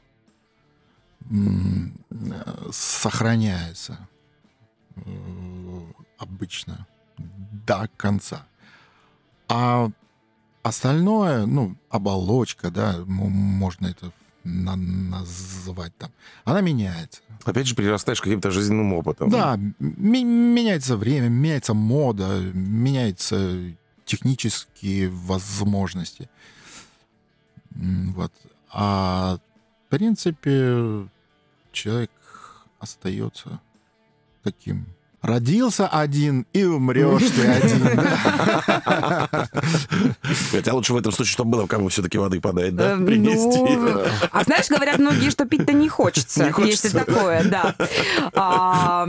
[2.72, 4.08] сохраняется
[4.96, 5.02] э,
[6.18, 6.88] обычно
[7.68, 8.46] до конца.
[9.48, 9.90] А
[10.64, 14.12] остальное, ну, оболочка, да, можно это
[14.44, 16.12] на- называть там,
[16.44, 17.22] она меняется.
[17.44, 19.30] Опять же, прирастаешь каким-то жизненным опытом.
[19.30, 23.58] Да, меняется время, меняется мода, меняются
[24.12, 26.30] технические возможности.
[27.70, 28.34] Вот.
[28.74, 31.08] А в принципе
[31.72, 32.12] человек
[32.80, 33.62] остается
[34.44, 34.86] таким.
[35.22, 38.00] Родился один и умрешь ты один.
[40.52, 42.94] Хотя лучше в этом случае, чтобы было кому все-таки воды подать, да?
[42.94, 43.60] Э, ну, Принести.
[44.32, 46.44] А знаешь, говорят многие, что пить-то не хочется.
[46.44, 46.88] Не хочется.
[46.88, 47.76] Есть такое, да.
[48.34, 49.08] А,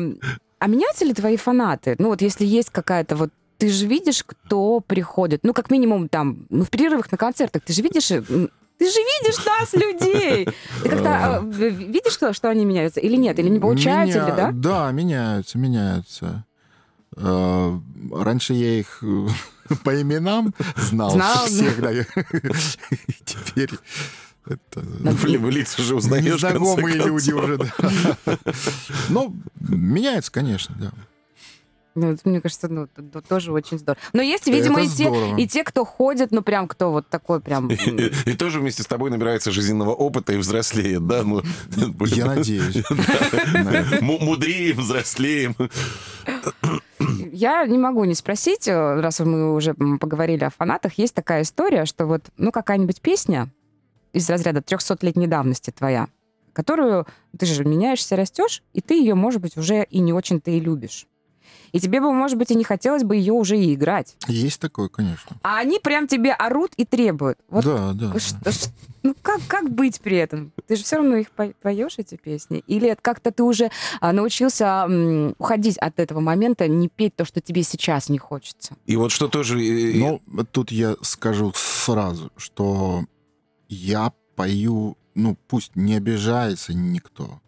[0.58, 1.96] а меняются ли твои фанаты?
[1.98, 3.30] Ну вот если есть какая-то вот
[3.62, 5.40] ты же видишь, кто приходит.
[5.44, 8.98] Ну, как минимум, там, ну, в перерывах на концертах, ты же видишь, э, ты же
[8.98, 10.48] видишь нас, людей.
[10.82, 11.56] Ты как-то э, в-
[11.92, 13.38] видишь, что, что они меняются или нет?
[13.38, 14.50] Или не получается, Меня- или да?
[14.52, 16.44] Да, меняются, меняются.
[17.16, 17.78] Э,
[18.10, 19.26] Раньше я их э,
[19.84, 21.92] по именам знал, Знал, всех, да.
[23.24, 23.70] Теперь
[24.46, 28.36] это В ли- в лица уже узнаешь, незнакомые люди уже, да.
[29.08, 30.90] Ну, меняется, конечно, да.
[31.94, 32.88] Ну, мне кажется, ну,
[33.28, 34.00] тоже очень здорово.
[34.12, 37.40] Но есть, видимо, Это и те, и те, кто ходит, ну, прям, кто вот такой
[37.40, 37.68] прям...
[37.68, 41.22] И, тоже вместе с тобой набирается жизненного опыта и взрослеет, да?
[41.24, 41.42] Мы
[42.06, 42.82] Я надеюсь.
[42.90, 43.96] на это.
[43.96, 45.54] М- мудреем, взрослеем.
[47.32, 51.84] Я не могу не спросить, э, раз мы уже поговорили о фанатах, есть такая история,
[51.84, 53.50] что вот, ну, какая-нибудь песня
[54.12, 56.08] из разряда 300-летней давности твоя,
[56.52, 60.60] которую ты же меняешься, растешь, и ты ее, может быть, уже и не очень-то и
[60.60, 61.06] любишь.
[61.72, 64.16] И тебе бы, может быть, и не хотелось бы ее уже и играть.
[64.28, 65.36] Есть такое, конечно.
[65.42, 67.38] А они прям тебе орут и требуют.
[67.48, 68.12] Вот Да, да.
[68.12, 68.18] да.
[68.20, 68.70] Что-
[69.02, 70.52] ну как, как быть при этом?
[70.66, 72.62] Ты же все равно их по- поешь, эти песни?
[72.66, 77.40] Или как-то ты уже а, научился м, уходить от этого момента, не петь то, что
[77.40, 78.76] тебе сейчас не хочется?
[78.86, 79.58] И вот что тоже...
[79.64, 83.04] э, Ну, тут я скажу сразу, что
[83.68, 87.40] я пою, ну, пусть не обижается никто,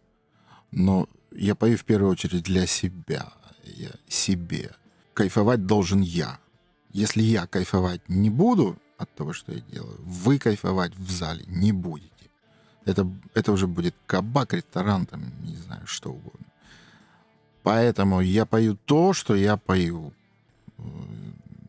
[0.73, 3.33] но я пою в первую очередь для себя,
[3.77, 4.71] я себе.
[5.15, 6.39] Кайфовать должен я.
[6.93, 11.73] Если я кайфовать не буду от того, что я делаю, вы кайфовать в зале не
[11.73, 12.11] будете.
[12.85, 16.47] Это, это уже будет кабак, ресторан, там, не знаю, что угодно.
[17.63, 20.13] Поэтому я пою то, что я пою.
[20.79, 20.83] Э,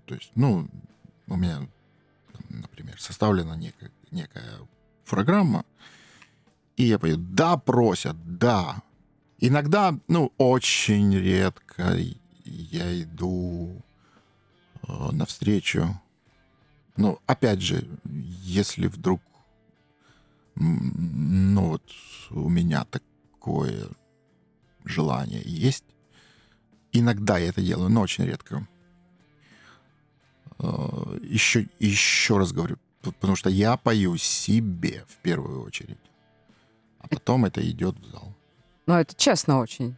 [0.05, 0.67] То есть, ну,
[1.27, 1.67] у меня,
[2.49, 4.59] например, составлена некая, некая
[5.05, 5.63] программа,
[6.75, 8.81] и я пою «да» просят, «да».
[9.39, 11.97] Иногда, ну, очень редко
[12.45, 13.81] я иду
[14.87, 15.99] э, навстречу.
[16.95, 19.21] Ну, опять же, если вдруг,
[20.55, 21.83] ну, вот
[22.29, 23.89] у меня такое
[24.85, 25.83] желание есть,
[26.93, 28.65] иногда я это делаю, но очень редко.
[30.59, 35.99] Э, Еще, еще раз говорю, потому что я пою себе в первую очередь,
[36.99, 38.34] а потом это идет в зал.
[38.87, 39.95] Ну, это честно очень.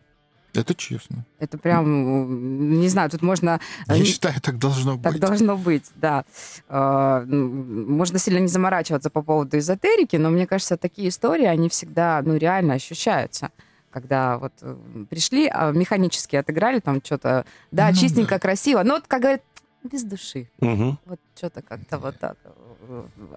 [0.53, 1.23] Это честно.
[1.39, 3.59] Это прям, не знаю, тут можно...
[3.87, 5.21] э, Я считаю, так должно Так быть.
[5.21, 6.23] должно быть, да.
[6.69, 11.69] Э, м, Можно сильно не заморачиваться по поводу эзотерики, но мне кажется, такие истории, они
[11.69, 13.51] всегда, ну, реально ощущаются.
[13.91, 14.75] Когда вот э,
[15.09, 19.41] пришли, а механически отыграли там что-то, да, Ну чистенько, красиво, но вот, как говорят,
[19.87, 20.49] без души.
[20.59, 20.97] Мгм.
[21.05, 22.37] Вот что-то как-то вот так.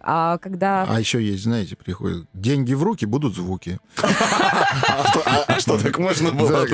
[0.01, 0.85] А когда...
[0.89, 3.79] А еще есть, знаете, приходят деньги в руки, будут звуки.
[4.03, 6.65] А что- а- что, так можно было?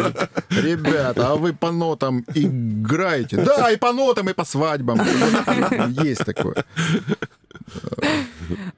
[0.51, 3.37] Ребята, а вы по нотам играете?
[3.43, 5.01] Да, и по нотам, и по свадьбам.
[6.05, 6.65] Есть такое.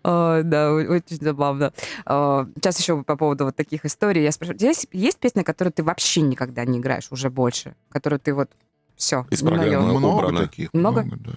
[0.02, 1.72] Да, очень забавно.
[2.06, 4.22] Сейчас еще по поводу вот таких историй.
[4.22, 7.74] Я спрашиваю, есть песня, которую ты вообще никогда не играешь, уже больше?
[7.90, 8.50] Которую ты вот
[8.98, 9.98] все, Из программы.
[9.98, 10.40] Много убрано.
[10.40, 10.74] таких.
[10.74, 11.04] Много?
[11.04, 11.32] да.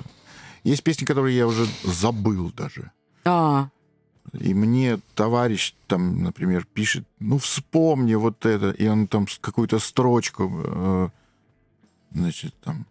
[0.63, 2.91] Есть песни, которые я уже забыл даже.
[3.23, 3.69] А,
[4.33, 10.51] И мне товарищ там, например, пишет, ну вспомни вот это, и он там какую-то строчку,
[10.65, 11.09] э,
[12.11, 12.85] значит, там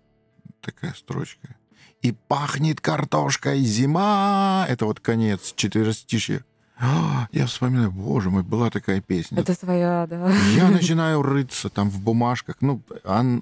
[0.61, 1.57] такая строчка.
[2.03, 4.65] И пахнет картошкой зима.
[4.69, 6.45] Это вот конец четверостишья.
[6.83, 9.39] А, Я вспоминаю, боже мой, была такая песня.
[9.41, 10.33] это твоя, да.
[10.57, 12.57] Я начинаю рыться там в бумажках.
[12.61, 12.81] Ну,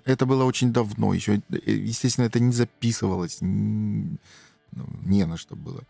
[0.05, 1.15] это было очень давно.
[1.15, 3.39] Еще, э, естественно, это не записывалось.
[3.41, 4.19] н-
[4.73, 5.83] ну, не на что было.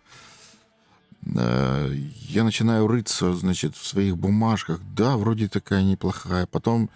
[1.37, 1.91] Э,
[2.29, 4.81] Я начинаю рыться, значит, в своих бумажках.
[4.95, 6.47] Да, вроде такая неплохая.
[6.47, 6.91] Потом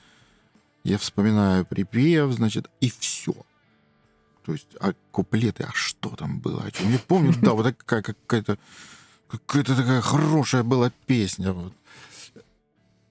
[0.84, 3.32] я вспоминаю припев, значит, и все.
[4.44, 6.62] То есть, а куплеты, а что там было?
[6.64, 6.90] О чем?
[6.92, 8.58] Я помню, да, вот такая какая-то
[9.38, 11.52] какая-то такая хорошая была песня.
[11.52, 11.72] Вот.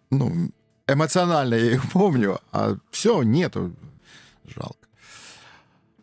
[0.09, 0.51] Ну,
[0.88, 3.74] эмоционально я их помню, а все, нету.
[4.45, 4.88] Жалко.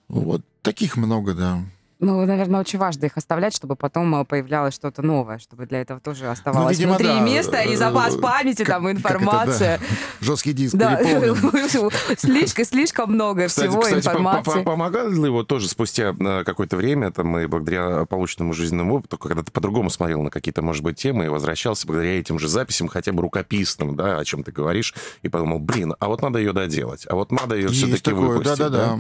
[0.09, 1.63] Вот таких много, да.
[2.01, 5.99] Ну, наверное, очень важно их оставлять, чтобы потом э, появлялось что-то новое, чтобы для этого
[5.99, 7.21] тоже оставалось видимо, внутри да.
[7.21, 9.81] место и запас Э, памяти, как- там, как это, информация.
[10.21, 11.01] Жесткий диск Да,
[12.17, 14.63] слишком, слишком много Кстати, всего, кстати, информации.
[14.63, 19.43] помогало ли вот тоже спустя э, какое-то время, там, и благодаря полученному жизненному опыту, когда
[19.43, 23.13] ты по-другому смотрел на какие-то, может быть, темы и возвращался благодаря этим же записям, хотя
[23.13, 27.07] бы рукописным, да, о чем ты говоришь, и подумал, блин, а вот надо ее доделать,
[27.09, 28.57] а вот надо ее все-таки выпустить.
[28.59, 28.99] да-да-да.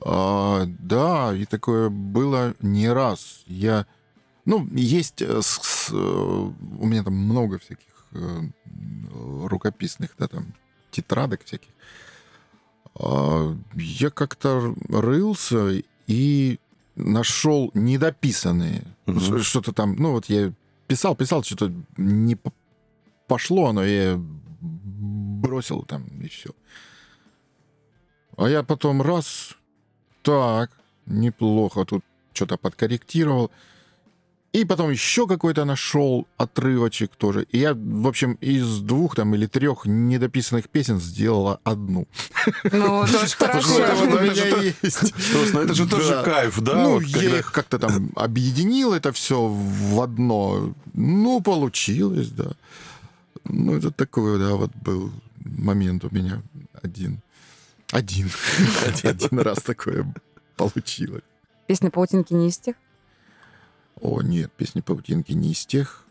[0.00, 3.42] А, Да, и такое было не раз.
[3.46, 3.86] Я,
[4.44, 8.40] ну, есть э, с- с, э, у меня там много всяких э,
[9.48, 10.54] рукописных, да, там
[10.90, 11.70] тетрадок всяких.
[12.94, 16.58] А, Я как-то рылся и
[16.96, 18.82] нашел недописанные.
[19.06, 20.52] Ш- Что-то там, ну вот я
[20.86, 22.36] писал, писал, что-то не
[23.26, 24.18] пошло, но я
[24.60, 26.50] бросил там и все.
[28.36, 29.56] А я потом раз,
[30.22, 30.70] так,
[31.06, 32.02] неплохо, тут
[32.32, 33.50] что-то подкорректировал.
[34.54, 37.46] И потом еще какой-то нашел отрывочек тоже.
[37.52, 42.06] И я, в общем, из двух там или трех недописанных песен сделала одну.
[42.64, 43.60] Ну, тоже хорошо.
[43.74, 45.14] Что это у же- меня это же есть.
[45.32, 46.82] Слушай, ну это же тоже кайф, да?
[46.82, 50.72] Ну, я их как-то там объединил это все в одно.
[50.94, 52.52] Ну, получилось, да.
[53.44, 55.12] Ну, это такой, да, вот был
[55.44, 56.40] момент у меня
[56.82, 57.20] один.
[57.92, 58.30] Один.
[59.02, 60.12] Один раз такое
[60.56, 61.22] получилось.
[61.66, 62.76] Песня «Паутинки» не из тех?
[64.00, 66.04] О, нет, песни паутинки не из тех.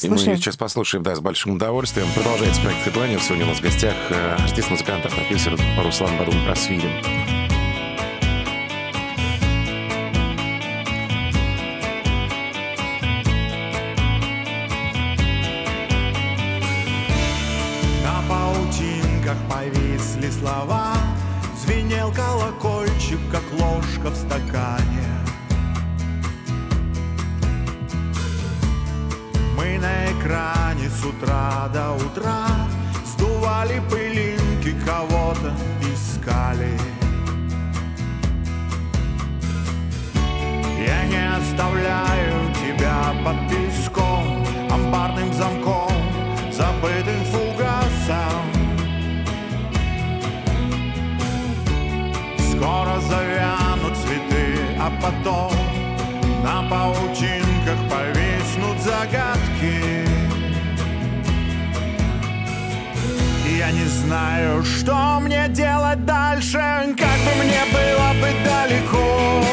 [0.00, 2.06] И мы сейчас послушаем, да, с большим удовольствием.
[2.14, 3.20] Продолжается проект Headliner.
[3.20, 6.90] Сегодня у нас в гостях э, артист, музыкант, продюсер Руслан Бадун Просвирин.
[18.04, 21.09] На паутинках повисли слова
[21.90, 25.08] Звенел колокольчик, как ложка в стакане.
[29.56, 32.46] Мы на экране с утра до утра
[33.04, 36.78] Сдували пылинки, кого-то искали.
[40.78, 45.90] Я не оставляю тебя под песком Амбарным замком,
[46.52, 47.19] забытым
[55.00, 55.52] потом
[56.42, 60.06] На паутинках повиснут загадки.
[63.58, 66.58] Я не знаю, что мне делать дальше
[66.96, 69.44] Как бы мне было бы далеко.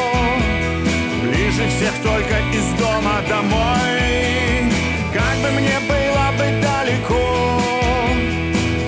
[1.22, 4.72] Ближе всех только из дома домой
[5.12, 7.60] Как бы мне было бы далеко.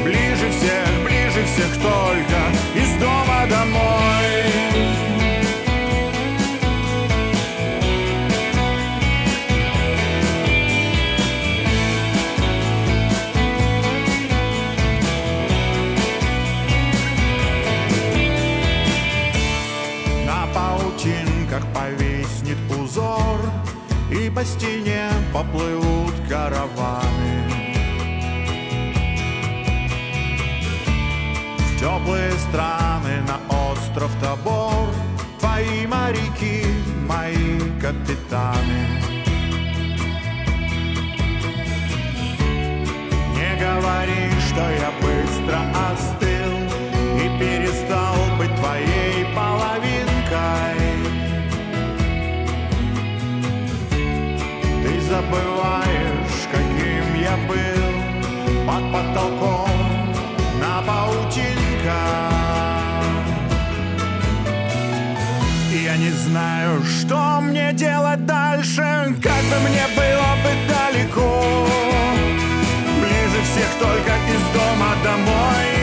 [0.04, 2.40] Ближе всех, ближе всех только
[2.74, 3.89] из дома домой
[24.41, 27.45] по стене поплывут караваны.
[31.59, 34.88] В теплые страны на остров Тобор
[35.38, 36.64] Твои моряки,
[37.07, 39.03] мои капитаны.
[43.34, 45.59] Не говори, что я быстро
[45.91, 46.55] остыл
[47.18, 50.69] И перестал быть твоей половинкой
[55.11, 57.90] забываешь, каким я был
[58.66, 59.70] Под потолком
[60.61, 62.30] на паутинках.
[65.72, 68.82] Я не знаю, что мне делать дальше
[69.22, 71.66] Как бы мне было бы далеко.
[73.00, 75.79] Ближе всех только из дома домой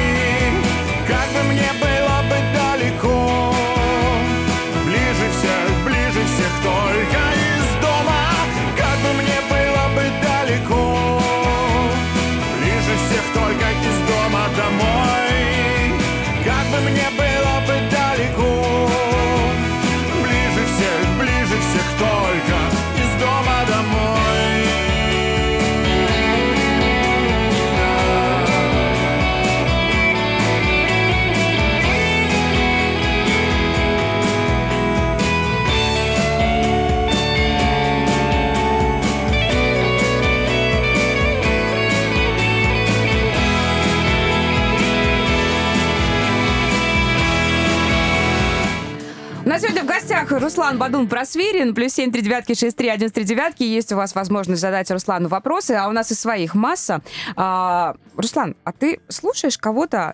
[49.58, 53.24] нас сегодня в гостях Руслан Бадун Просвирин, плюс семь три девятки шесть три один три
[53.24, 53.64] девятки.
[53.64, 57.02] Есть у вас возможность задать Руслану вопросы, а у нас и своих масса.
[57.36, 60.14] А, Руслан, а ты слушаешь кого-то?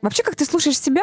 [0.00, 1.02] Вообще, как ты слушаешь себя?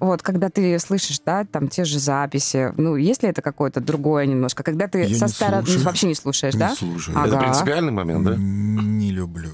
[0.00, 2.72] Вот, когда ты слышишь, да, там те же записи.
[2.78, 4.62] Ну, есть ли это какое-то другое немножко?
[4.62, 5.84] Когда ты Я со стороны слушаю.
[5.84, 6.74] вообще не слушаешь, Не да?
[6.74, 7.18] слушаю.
[7.18, 7.28] Ага.
[7.28, 8.36] Это принципиальный момент, да?
[8.36, 9.50] Не люблю.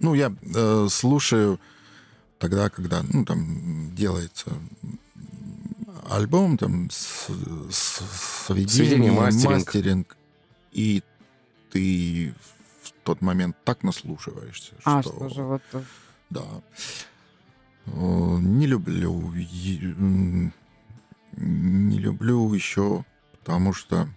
[0.00, 1.58] Ну, я э, слушаю
[2.38, 4.50] тогда, когда, ну, там делается
[6.10, 7.28] альбом, там, с,
[7.70, 9.54] с- сведение, Сведение, мастеринг.
[9.66, 10.16] мастеринг,
[10.72, 11.02] и
[11.70, 12.34] ты
[12.82, 15.12] в тот момент так наслушиваешься, А, что...
[15.12, 15.62] что же вот...
[15.72, 15.82] э,
[16.30, 16.44] Да.
[17.86, 19.32] О, Не люблю.
[21.36, 24.08] Не люблю еще, потому что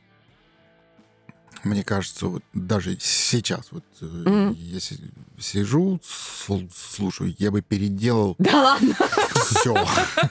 [1.64, 4.51] мне кажется, вот даже сейчас, вот э, Мгм.
[4.53, 4.97] если
[5.39, 8.95] сижу, сл- слушаю, я бы переделал Да ладно.
[9.36, 9.74] все.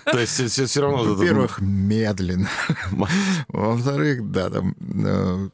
[0.05, 1.15] То есть все равно...
[1.15, 2.49] Во-первых, медленно.
[3.49, 4.75] Во-вторых, да, там
[5.05, 5.49] э,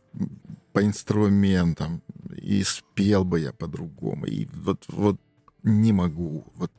[0.72, 2.02] по инструментам.
[2.42, 4.26] И спел бы я по-другому.
[4.26, 5.20] И вот, вот
[5.62, 6.44] не могу.
[6.56, 6.70] Вот.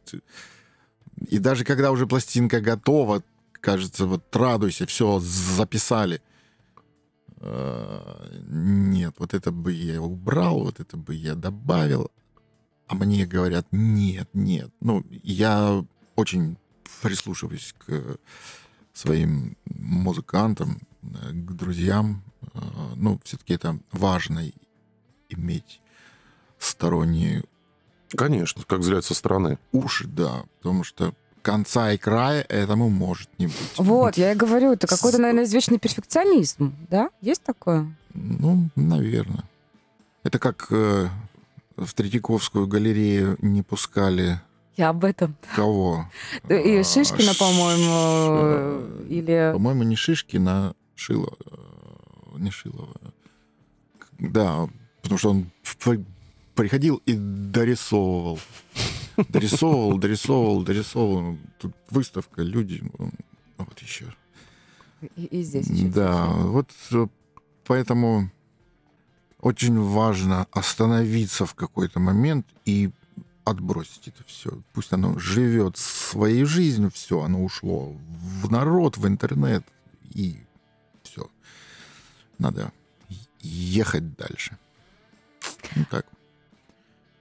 [1.28, 3.24] И даже когда уже пластинка готова,
[3.60, 6.22] кажется, вот радуйся, все, записали.
[7.42, 12.12] Э, Нет, вот это бы я убрал, вот это бы я добавил.
[12.88, 14.72] А мне говорят, нет, нет.
[14.82, 15.84] Ну, я
[16.16, 16.58] очень
[17.02, 18.18] прислушиваюсь к
[18.94, 22.24] своим музыкантам, э, к друзьям.
[22.54, 22.60] Э,
[22.96, 24.52] Ну, все-таки это важно
[25.30, 25.82] иметь
[26.58, 27.44] сторонние
[28.18, 29.60] Конечно, как взгляд со стороны.
[29.72, 33.56] уши, да, потому что конца и края этому может не быть.
[33.78, 37.10] Вот, я и говорю, это какой-то, наверное, извечный перфекционизм, да?
[37.22, 37.96] Есть такое?
[38.14, 39.44] Ну, наверное.
[40.24, 41.08] Это как э,
[41.78, 44.42] в Третьяковскую галерею не пускали
[44.78, 45.36] Я об этом.
[45.56, 46.10] кого?
[46.50, 49.52] И А, Шишкина, по-моему, или...
[49.54, 51.34] По-моему, не Шишкина, а Шило.
[52.38, 52.96] Не Шилова.
[54.20, 54.68] Да,
[55.02, 55.50] потому что он
[55.84, 56.06] при-
[56.56, 58.40] приходил и дорисовывал.
[59.28, 61.38] Дорисовывал, дорисовывал, дорисовывал.
[61.60, 62.82] Тут выставка, люди.
[63.00, 63.12] м,
[63.58, 64.06] Вот еще.
[65.16, 65.68] И, и здесь.
[65.68, 65.92] чуть-чуть.
[65.94, 67.08] Да, вот э,
[67.66, 68.30] поэтому
[69.40, 72.92] очень важно остановиться в какой-то момент и
[73.46, 74.62] отбросить это все.
[74.74, 77.96] Пусть оно живет своей жизнью, все, оно ушло
[78.42, 79.64] в народ, в интернет,
[80.14, 80.38] и
[81.04, 81.30] все.
[82.38, 82.72] Надо
[83.42, 84.58] ехать дальше.
[85.76, 86.06] Ну так.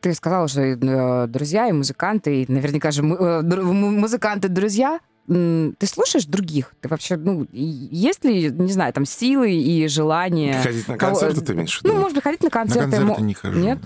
[0.01, 5.01] Ты сказал, что э, друзья и музыканты, и наверняка же э, дру- му- музыканты друзья.
[5.29, 6.73] М, Ты слушаешь других?
[6.81, 10.63] Ты вообще, ну, есть ли, не знаю, там силы и желание?
[10.63, 12.91] Ходить на кого- концерты, ты имеешь в Ну, может быть, ходить на На концерты.
[12.91, 13.59] концерты мо- не хожу.
[13.59, 13.79] Нет?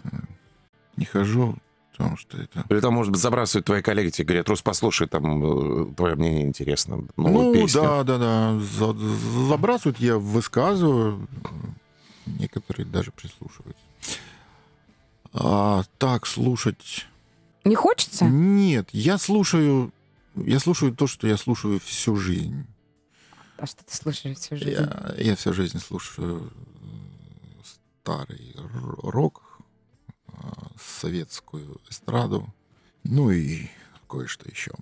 [0.96, 1.56] Не хожу,
[1.96, 2.64] потому что это...
[2.68, 5.42] Или там, может быть, забрасывают твои коллеги, тебе говорят, Рус, послушай, там,
[5.88, 7.04] э, твое мнение интересно.
[7.16, 7.82] новую Ну, песню».
[7.82, 8.60] да, да, да.
[8.60, 11.26] За- забрасывают, я высказываю.
[12.26, 13.82] Некоторые даже прислушиваются.
[15.32, 17.06] А так слушать...
[17.64, 18.26] Не хочется?
[18.26, 19.92] Нет, я слушаю...
[20.34, 22.66] Я слушаю то, что я слушаю всю жизнь.
[23.58, 24.70] А что ты слушаешь всю жизнь?
[24.70, 27.62] Я, я всю жизнь слушаю э,
[28.02, 29.60] старый рок,
[30.28, 30.32] э,
[30.80, 32.52] советскую эстраду,
[33.04, 33.68] ну и
[34.12, 34.72] кое-что еще.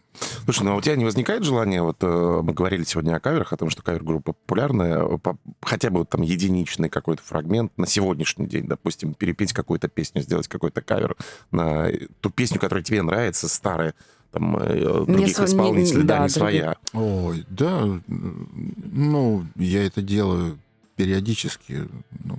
[0.45, 3.53] Слушай, ну а у тебя не возникает желания, вот э, мы говорили сегодня о каверах,
[3.53, 7.87] о том, что кавер-группа популярная, э, по- хотя бы вот там единичный какой-то фрагмент на
[7.87, 11.17] сегодняшний день, допустим, перепеть какую-то песню, сделать какой-то кавер
[11.53, 11.89] на
[12.21, 13.95] ту песню, которая тебе нравится, старая,
[14.33, 16.77] там, э, других не- исполнителей, да, да, не своя.
[16.93, 20.59] Ой, да, ну, я это делаю
[20.97, 21.89] периодически,
[22.25, 22.39] ну,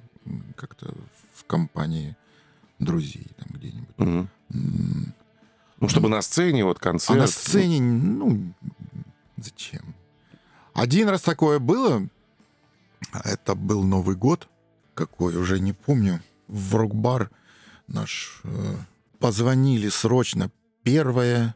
[0.55, 0.93] как-то
[1.33, 2.15] в компании
[2.79, 3.97] друзей там где-нибудь.
[3.97, 5.13] Мгм.
[5.82, 7.19] Ну, чтобы на сцене, вот А концерт.
[7.19, 8.53] на сцене, ну,
[9.38, 9.95] зачем?
[10.73, 12.07] Один раз такое было,
[13.23, 14.47] это был Новый год,
[14.93, 17.32] какой, уже не помню, в рок-бар
[17.88, 18.75] наш э,
[19.17, 20.51] позвонили срочно
[20.86, 21.53] 1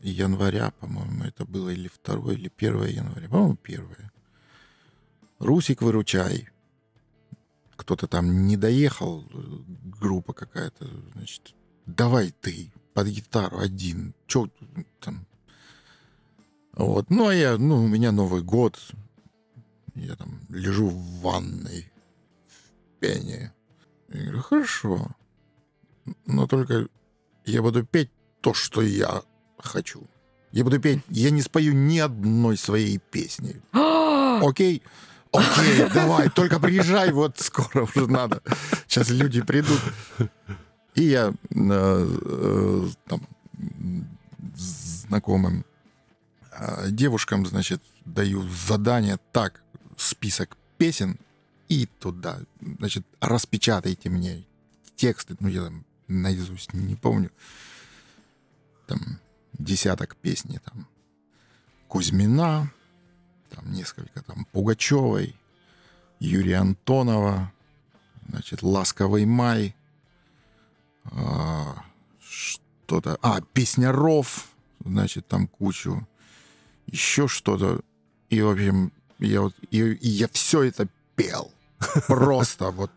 [0.00, 3.86] января, по-моему, это было или 2 или 1 января, по-моему, 1.
[5.40, 6.48] Русик, выручай.
[7.76, 9.38] Кто-то там не доехал, э,
[10.00, 14.14] группа какая-то, значит, давай ты под гитару один.
[14.26, 14.48] Че
[15.00, 15.26] там?
[16.74, 17.10] Вот.
[17.10, 18.78] Ну, а я, ну, у меня Новый год.
[19.94, 21.90] Я там лежу в ванной,
[22.48, 23.52] в пене.
[24.08, 25.08] Я говорю, хорошо.
[26.26, 26.88] Но только
[27.44, 29.22] я буду петь то, что я
[29.58, 30.06] хочу.
[30.50, 33.60] Я буду петь, я не спою ни одной своей песни.
[34.42, 34.82] Окей?
[35.32, 38.42] Окей, давай, только приезжай, вот скоро уже надо.
[38.86, 39.80] Сейчас люди придут.
[40.94, 43.26] И я э, э, там,
[44.54, 45.64] знакомым
[46.50, 49.62] э, девушкам, значит, даю задание, так,
[49.96, 51.18] список песен,
[51.68, 54.44] и туда, значит, распечатайте мне
[54.96, 57.30] тексты, ну, я там наизусть не помню,
[58.86, 59.00] там,
[59.54, 60.86] десяток песни, там,
[61.88, 62.70] Кузьмина,
[63.48, 65.36] там, несколько, там, Пугачевой,
[66.20, 67.50] Юрия Антонова,
[68.28, 69.74] значит, «Ласковый май»,
[71.04, 71.84] а,
[72.20, 73.18] что-то...
[73.22, 74.48] А, Песняров,
[74.84, 76.06] значит, там кучу.
[76.86, 77.80] Еще что-то.
[78.30, 79.54] И, в общем, я вот...
[79.70, 81.52] И, и я все это пел.
[82.06, 82.90] Просто вот...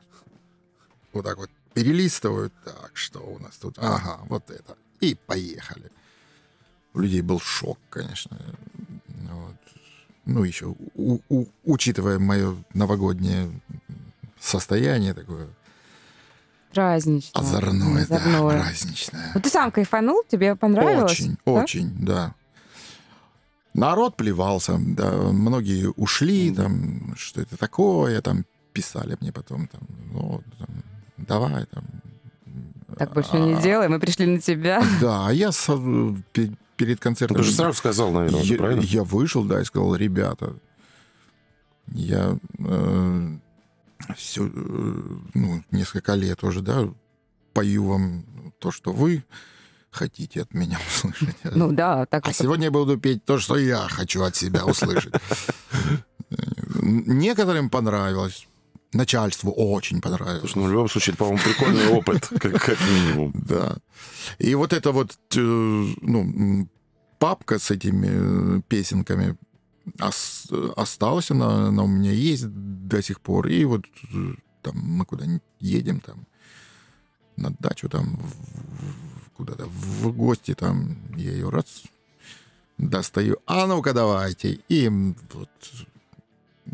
[1.14, 2.51] Вот так вот перелистываю.
[2.64, 4.76] Так, что у нас тут?Ага, вот это.
[4.99, 5.91] И поехали.
[6.93, 8.38] У людей был шок, конечно.
[9.32, 9.56] Вот.
[10.26, 13.62] Ну, еще, у- у- учитывая мое новогоднее
[14.39, 15.47] состояние такое
[16.76, 17.39] Празднично.
[17.39, 18.59] озорное, да, Озорное.
[18.61, 19.32] праздничное.
[19.34, 20.23] Вот ты сам кайфанул?
[20.28, 21.11] Тебе понравилось?
[21.13, 21.51] Очень, Да?
[21.51, 22.36] очень, да.
[23.73, 29.82] Народ плевался, да, многие ушли, там, что это такое, там, писали мне потом, там,
[30.13, 30.67] ну, там,
[31.17, 31.84] давай, там.
[32.97, 34.82] Так больше не А, делай, мы пришли на тебя.
[35.01, 35.78] Да, а я со-
[36.34, 37.38] пе- перед концертом...
[37.38, 38.82] Ты же сразу сказал, наверное, я, правильно?
[38.82, 40.53] я вышел, да, и сказал, ребята,
[41.88, 42.38] я
[44.16, 46.88] все, ну, несколько лет уже, да,
[47.53, 49.24] пою вам то, что вы
[49.91, 51.36] хотите от меня услышать.
[51.56, 52.36] Ну да, так А вот.
[52.36, 55.14] сегодня я буду петь то, что я хочу от себя услышать.
[56.82, 58.47] Некоторым понравилось.
[58.93, 60.51] Начальству очень понравилось.
[60.51, 63.34] Слушай, ну, в любом случае, это, по-моему, прикольный опыт, как, как минимум.
[63.34, 63.78] Да.
[64.38, 66.70] И вот эта вот, э, ну,
[67.20, 69.36] папка с этими э, песенками
[70.76, 73.48] осталась, она, она у меня есть до сих пор.
[73.48, 76.26] И вот э, там мы куда-нибудь едем, там,
[77.38, 78.20] на дачу, там,
[79.36, 81.84] куда-то в гости, там, я ее раз
[82.78, 83.38] достаю.
[83.46, 84.60] А ну-ка давайте.
[84.70, 85.50] И вот,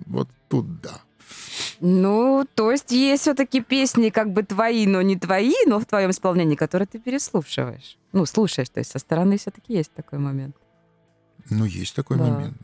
[0.08, 1.02] вот туда.
[1.80, 6.12] Ну, то есть есть все-таки песни как бы твои, но не твои, но в твоем
[6.12, 7.98] исполнении, которые ты переслушиваешь.
[8.14, 10.56] Ну, слушаешь, то есть со стороны все-таки есть такой момент.
[11.50, 12.26] Ну, есть такой Да.
[12.26, 12.58] момент.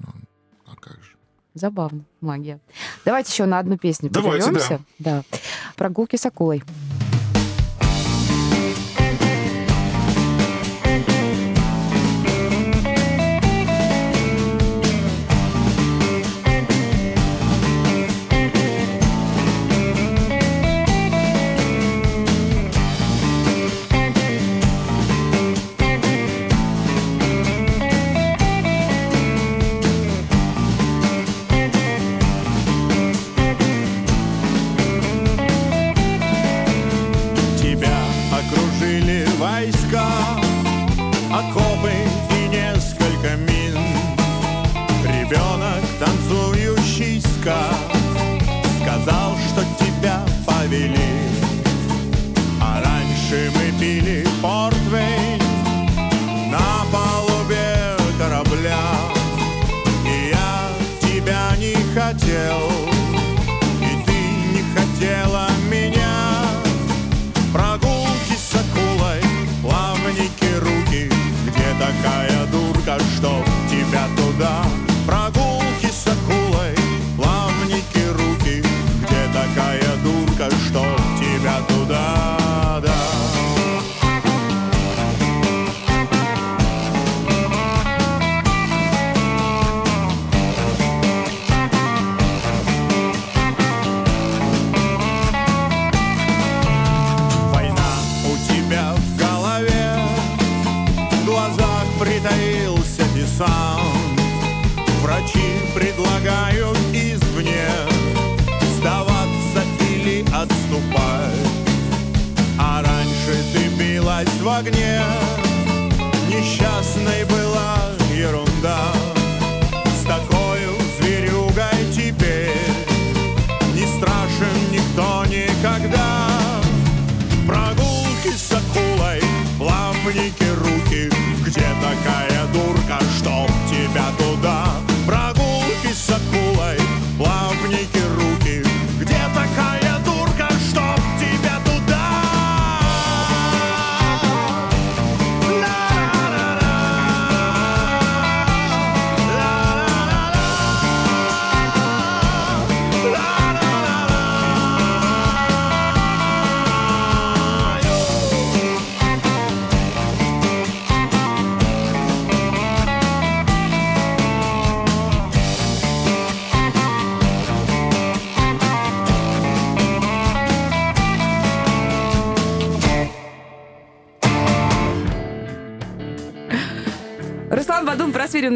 [0.79, 1.11] Как же?
[1.53, 2.59] Забавно, магия.
[3.03, 4.79] Давайте еще на одну песню Давайте, прервемся.
[4.99, 5.23] Да.
[5.75, 6.63] Прогулки с акулой.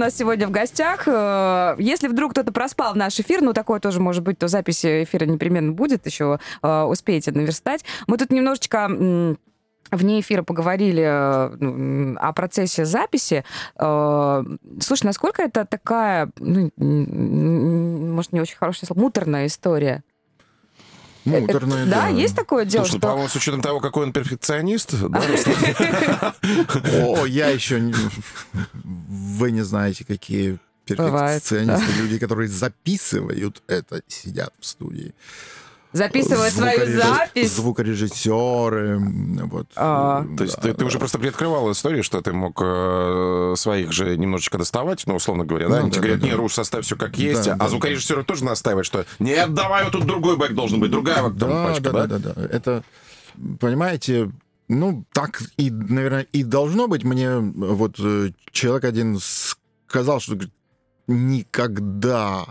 [0.01, 1.03] Нас сегодня в гостях.
[1.07, 5.25] Э, Если вдруг кто-то проспал наш эфир, ну, такое тоже может быть, то запись эфира
[5.25, 7.85] непременно будет, еще э, успеете наверстать.
[8.07, 8.87] Мы тут немножечко
[9.91, 13.43] вне эфира поговорили э, о процессе записи.
[13.77, 20.03] Слушай, насколько это такая, ну, может, не очень хорошее слово, муторная история?
[21.25, 22.07] Э, э, Муторное, Да, да.
[22.07, 23.07] есть такое дело, Слушай, ну, что...
[23.07, 25.55] по-моему, с учетом того, какой он перфекционист, да, Руслан?
[27.03, 27.91] О, я еще.
[28.73, 35.13] Вы не знаете, какие перфекционисты, люди, которые записывают это, сидят в студии.
[35.93, 37.51] Записывая свою запись.
[37.51, 38.99] Звукорежиссеры.
[38.99, 39.67] Вот.
[39.75, 40.25] А.
[40.37, 44.57] То есть ты, ты уже просто приоткрывал историю, что ты мог э, своих же немножечко
[44.57, 45.75] доставать, ну, условно говоря, да?
[45.75, 46.37] Ну, Они да, тебе говорят, да, не, да.
[46.37, 49.91] Рус, оставь все как есть, Да, а да, звукорежиссеры тоже настаивают, что нет, давай, вот
[49.91, 52.45] тут другой бэк должен быть, другая вот там Да, пачка, да, да, да, да.
[52.45, 52.83] Это,
[53.59, 54.31] понимаете,
[54.69, 57.03] ну, так и, наверное, и должно быть.
[57.03, 60.53] Мне вот э, человек один сказал, что говорит,
[61.07, 62.45] никогда,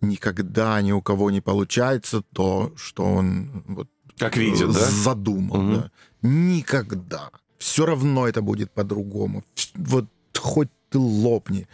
[0.00, 3.88] никогда ни у кого не получается то, что он вот
[4.18, 4.72] Как видит, да?
[5.04, 5.62] задумал.
[5.62, 5.74] Мгм.
[5.74, 5.90] да.
[6.22, 7.30] Никогда.
[7.58, 9.44] Все равно это будет по-другому.
[9.74, 10.06] Вот
[10.38, 11.66] хоть ты лопни.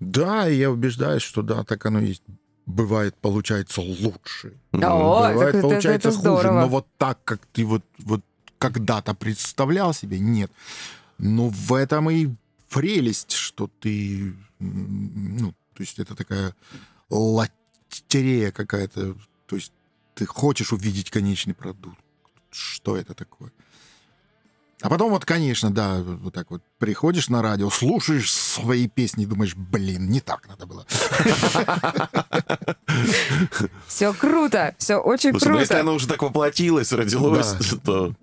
[0.00, 2.22] Да, я убеждаюсь, что да, так оно и есть.
[2.66, 4.52] Бывает, получается лучше.
[4.72, 6.20] О, Бывает, это- это- получается это хуже.
[6.20, 6.60] здорово.
[6.60, 8.20] Но вот так, как ты вот, вот
[8.58, 10.50] когда-то представлял себе, нет.
[11.18, 12.28] Ну, в этом и
[12.70, 14.34] прелесть, что ты...
[14.60, 16.54] Ну, то есть это такая
[17.10, 19.16] лотерея какая-то.
[19.46, 19.72] То есть
[20.14, 21.98] ты хочешь увидеть конечный продукт.
[22.50, 23.52] Что это такое?
[24.80, 29.26] А потом вот, конечно, да, вот так вот приходишь на радио, слушаешь свои песни и
[29.26, 30.86] думаешь, блин, не так надо было.
[33.88, 35.80] Все круто, все очень ну, если круто.
[35.80, 38.14] оно уже так воплотилось, родилось, то,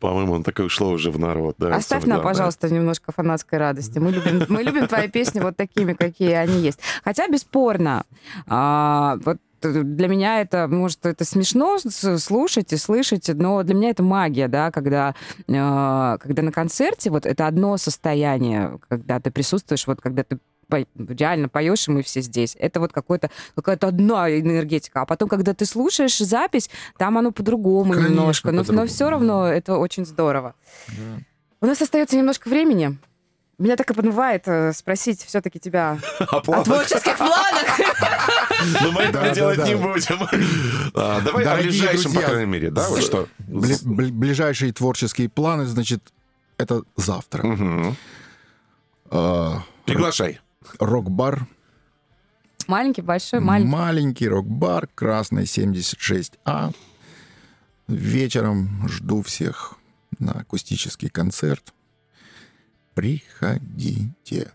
[0.00, 1.56] по-моему, оно так и ушло уже в народ.
[1.58, 2.32] Да, Оставь нам, главное.
[2.32, 3.98] пожалуйста, немножко фанатской радости.
[3.98, 6.80] Мы любим, мы любим твои песни вот такими, какие они есть.
[7.04, 8.04] Хотя, бесспорно,
[8.48, 14.02] а, вот для меня это, может, это смешно слушать и слышать, но для меня это
[14.02, 15.14] магия, да, когда,
[15.46, 20.38] э, когда на концерте вот это одно состояние, когда ты присутствуешь, вот когда ты
[20.70, 22.56] по- реально поешь, и мы все здесь.
[22.58, 25.02] Это вот какой-то, какая-то одна энергетика.
[25.02, 28.48] А потом, когда ты слушаешь запись, там оно по-другому Конечно, немножко.
[28.48, 28.88] Но, но по-другому.
[28.88, 30.54] все равно это очень здорово.
[31.60, 32.96] У нас остается немножко времени.
[33.58, 36.64] Меня так и подмывает э, спросить все-таки тебя О о планах.
[36.64, 37.78] творческих планах.
[38.80, 39.80] Но мы этого Да, делать да, не да.
[39.82, 40.90] будем.
[40.94, 42.88] А, Давай о ближайшем, по крайней мере, да?
[43.02, 43.28] Что?
[43.46, 46.00] Бли- бли- ближайшие творческие планы, значит,
[46.56, 47.44] это завтра.
[49.10, 50.40] А, Приглашай.
[50.78, 51.46] Рок-бар.
[52.66, 53.70] Маленький, большой, маленький.
[53.70, 56.74] Маленький рок-бар, Красный 76А.
[57.88, 59.74] Вечером жду всех
[60.18, 61.72] на акустический концерт.
[62.94, 64.52] Приходите.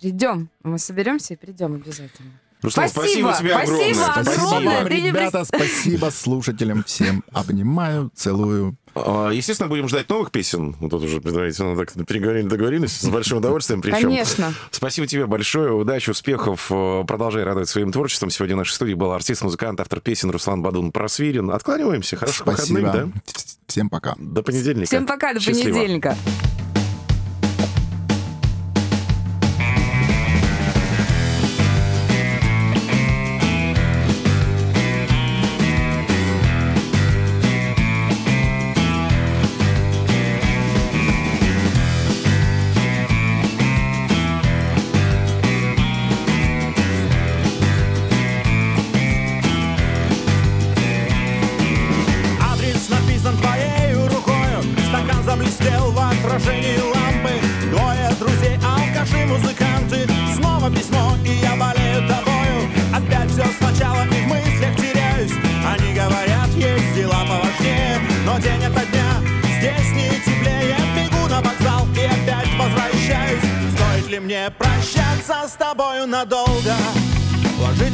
[0.00, 0.50] Придем.
[0.62, 2.30] Мы соберемся и придем обязательно.
[2.60, 4.56] Руслан, Спасибо, спасибо тебе спасибо огромное.
[4.58, 4.84] огромное.
[4.86, 6.84] Ты не ребята, спасибо слушателям.
[6.84, 8.76] Всем обнимаю, целую.
[8.94, 10.76] А, Естественно, будем ждать новых песен.
[10.80, 12.92] Вот тут уже предварительно так переговорили, договорились.
[13.00, 14.02] С большим удовольствием причем.
[14.02, 14.52] Конечно.
[14.70, 15.72] Спасибо тебе большое.
[15.72, 16.66] Удачи, успехов.
[16.70, 18.30] Э, Продолжай радовать своим творчеством.
[18.30, 21.50] Сегодня в нашей студии был артист, музыкант, автор песен Руслан Бадун Просвирин.
[21.50, 22.16] Откланиваемся.
[22.16, 22.78] Хороших Спасибо.
[22.80, 23.20] выходных, да?
[23.66, 24.14] Всем пока.
[24.18, 24.86] До понедельника.
[24.86, 25.74] Всем пока, до Счастливо.
[25.74, 26.16] понедельника.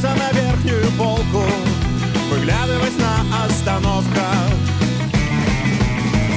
[0.09, 1.45] Ложиться на верхнюю полку.
[2.31, 4.35] Выглядывать на остановках.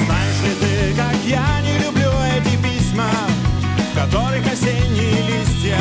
[0.05, 3.09] Знаешь ли ты, как я не люблю эти письма
[3.91, 5.79] В которых осенние листья?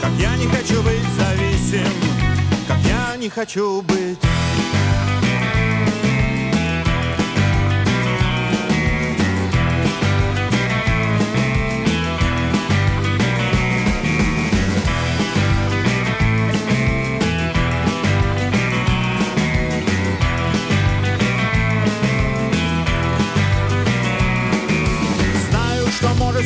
[0.00, 1.92] Как я не хочу быть зависим
[2.68, 4.18] Как я не хочу быть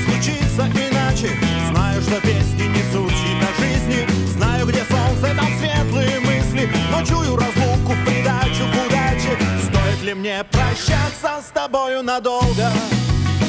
[0.05, 1.30] случиться иначе.
[1.70, 4.07] Знаю, что песни несут чьи-то жизни.
[4.32, 6.68] Знаю, где солнце, там светлые мысли.
[6.90, 9.38] Но чую разлуку в придачу к удаче.
[9.62, 12.70] Стоит ли мне прощаться с тобою надолго?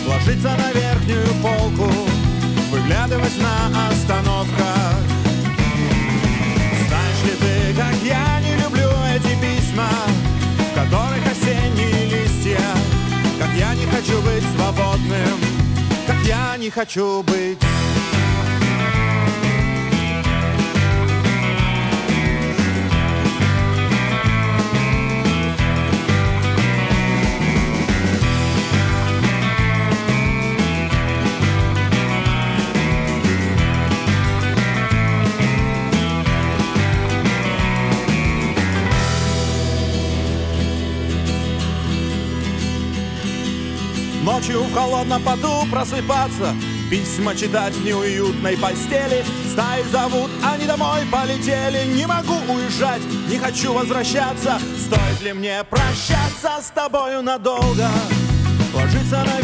[0.08, 1.92] Ложиться на верхнюю полку
[2.72, 4.96] Выглядывать на остановках.
[6.88, 9.90] Знаешь ли ты, как я не люблю эти письма
[10.72, 12.60] В которых осенние листья?
[13.40, 15.57] Как я не хочу быть свободным
[16.28, 17.58] я не хочу быть
[44.38, 46.54] Ночью в холодном поту просыпаться.
[46.92, 49.26] Письма читать в неуютной постели.
[49.52, 51.92] Стаи зовут, они домой полетели.
[51.92, 54.60] Не могу уезжать, не хочу возвращаться.
[54.78, 57.90] Стоит ли мне прощаться с тобою надолго?
[58.76, 59.42] Ложиться на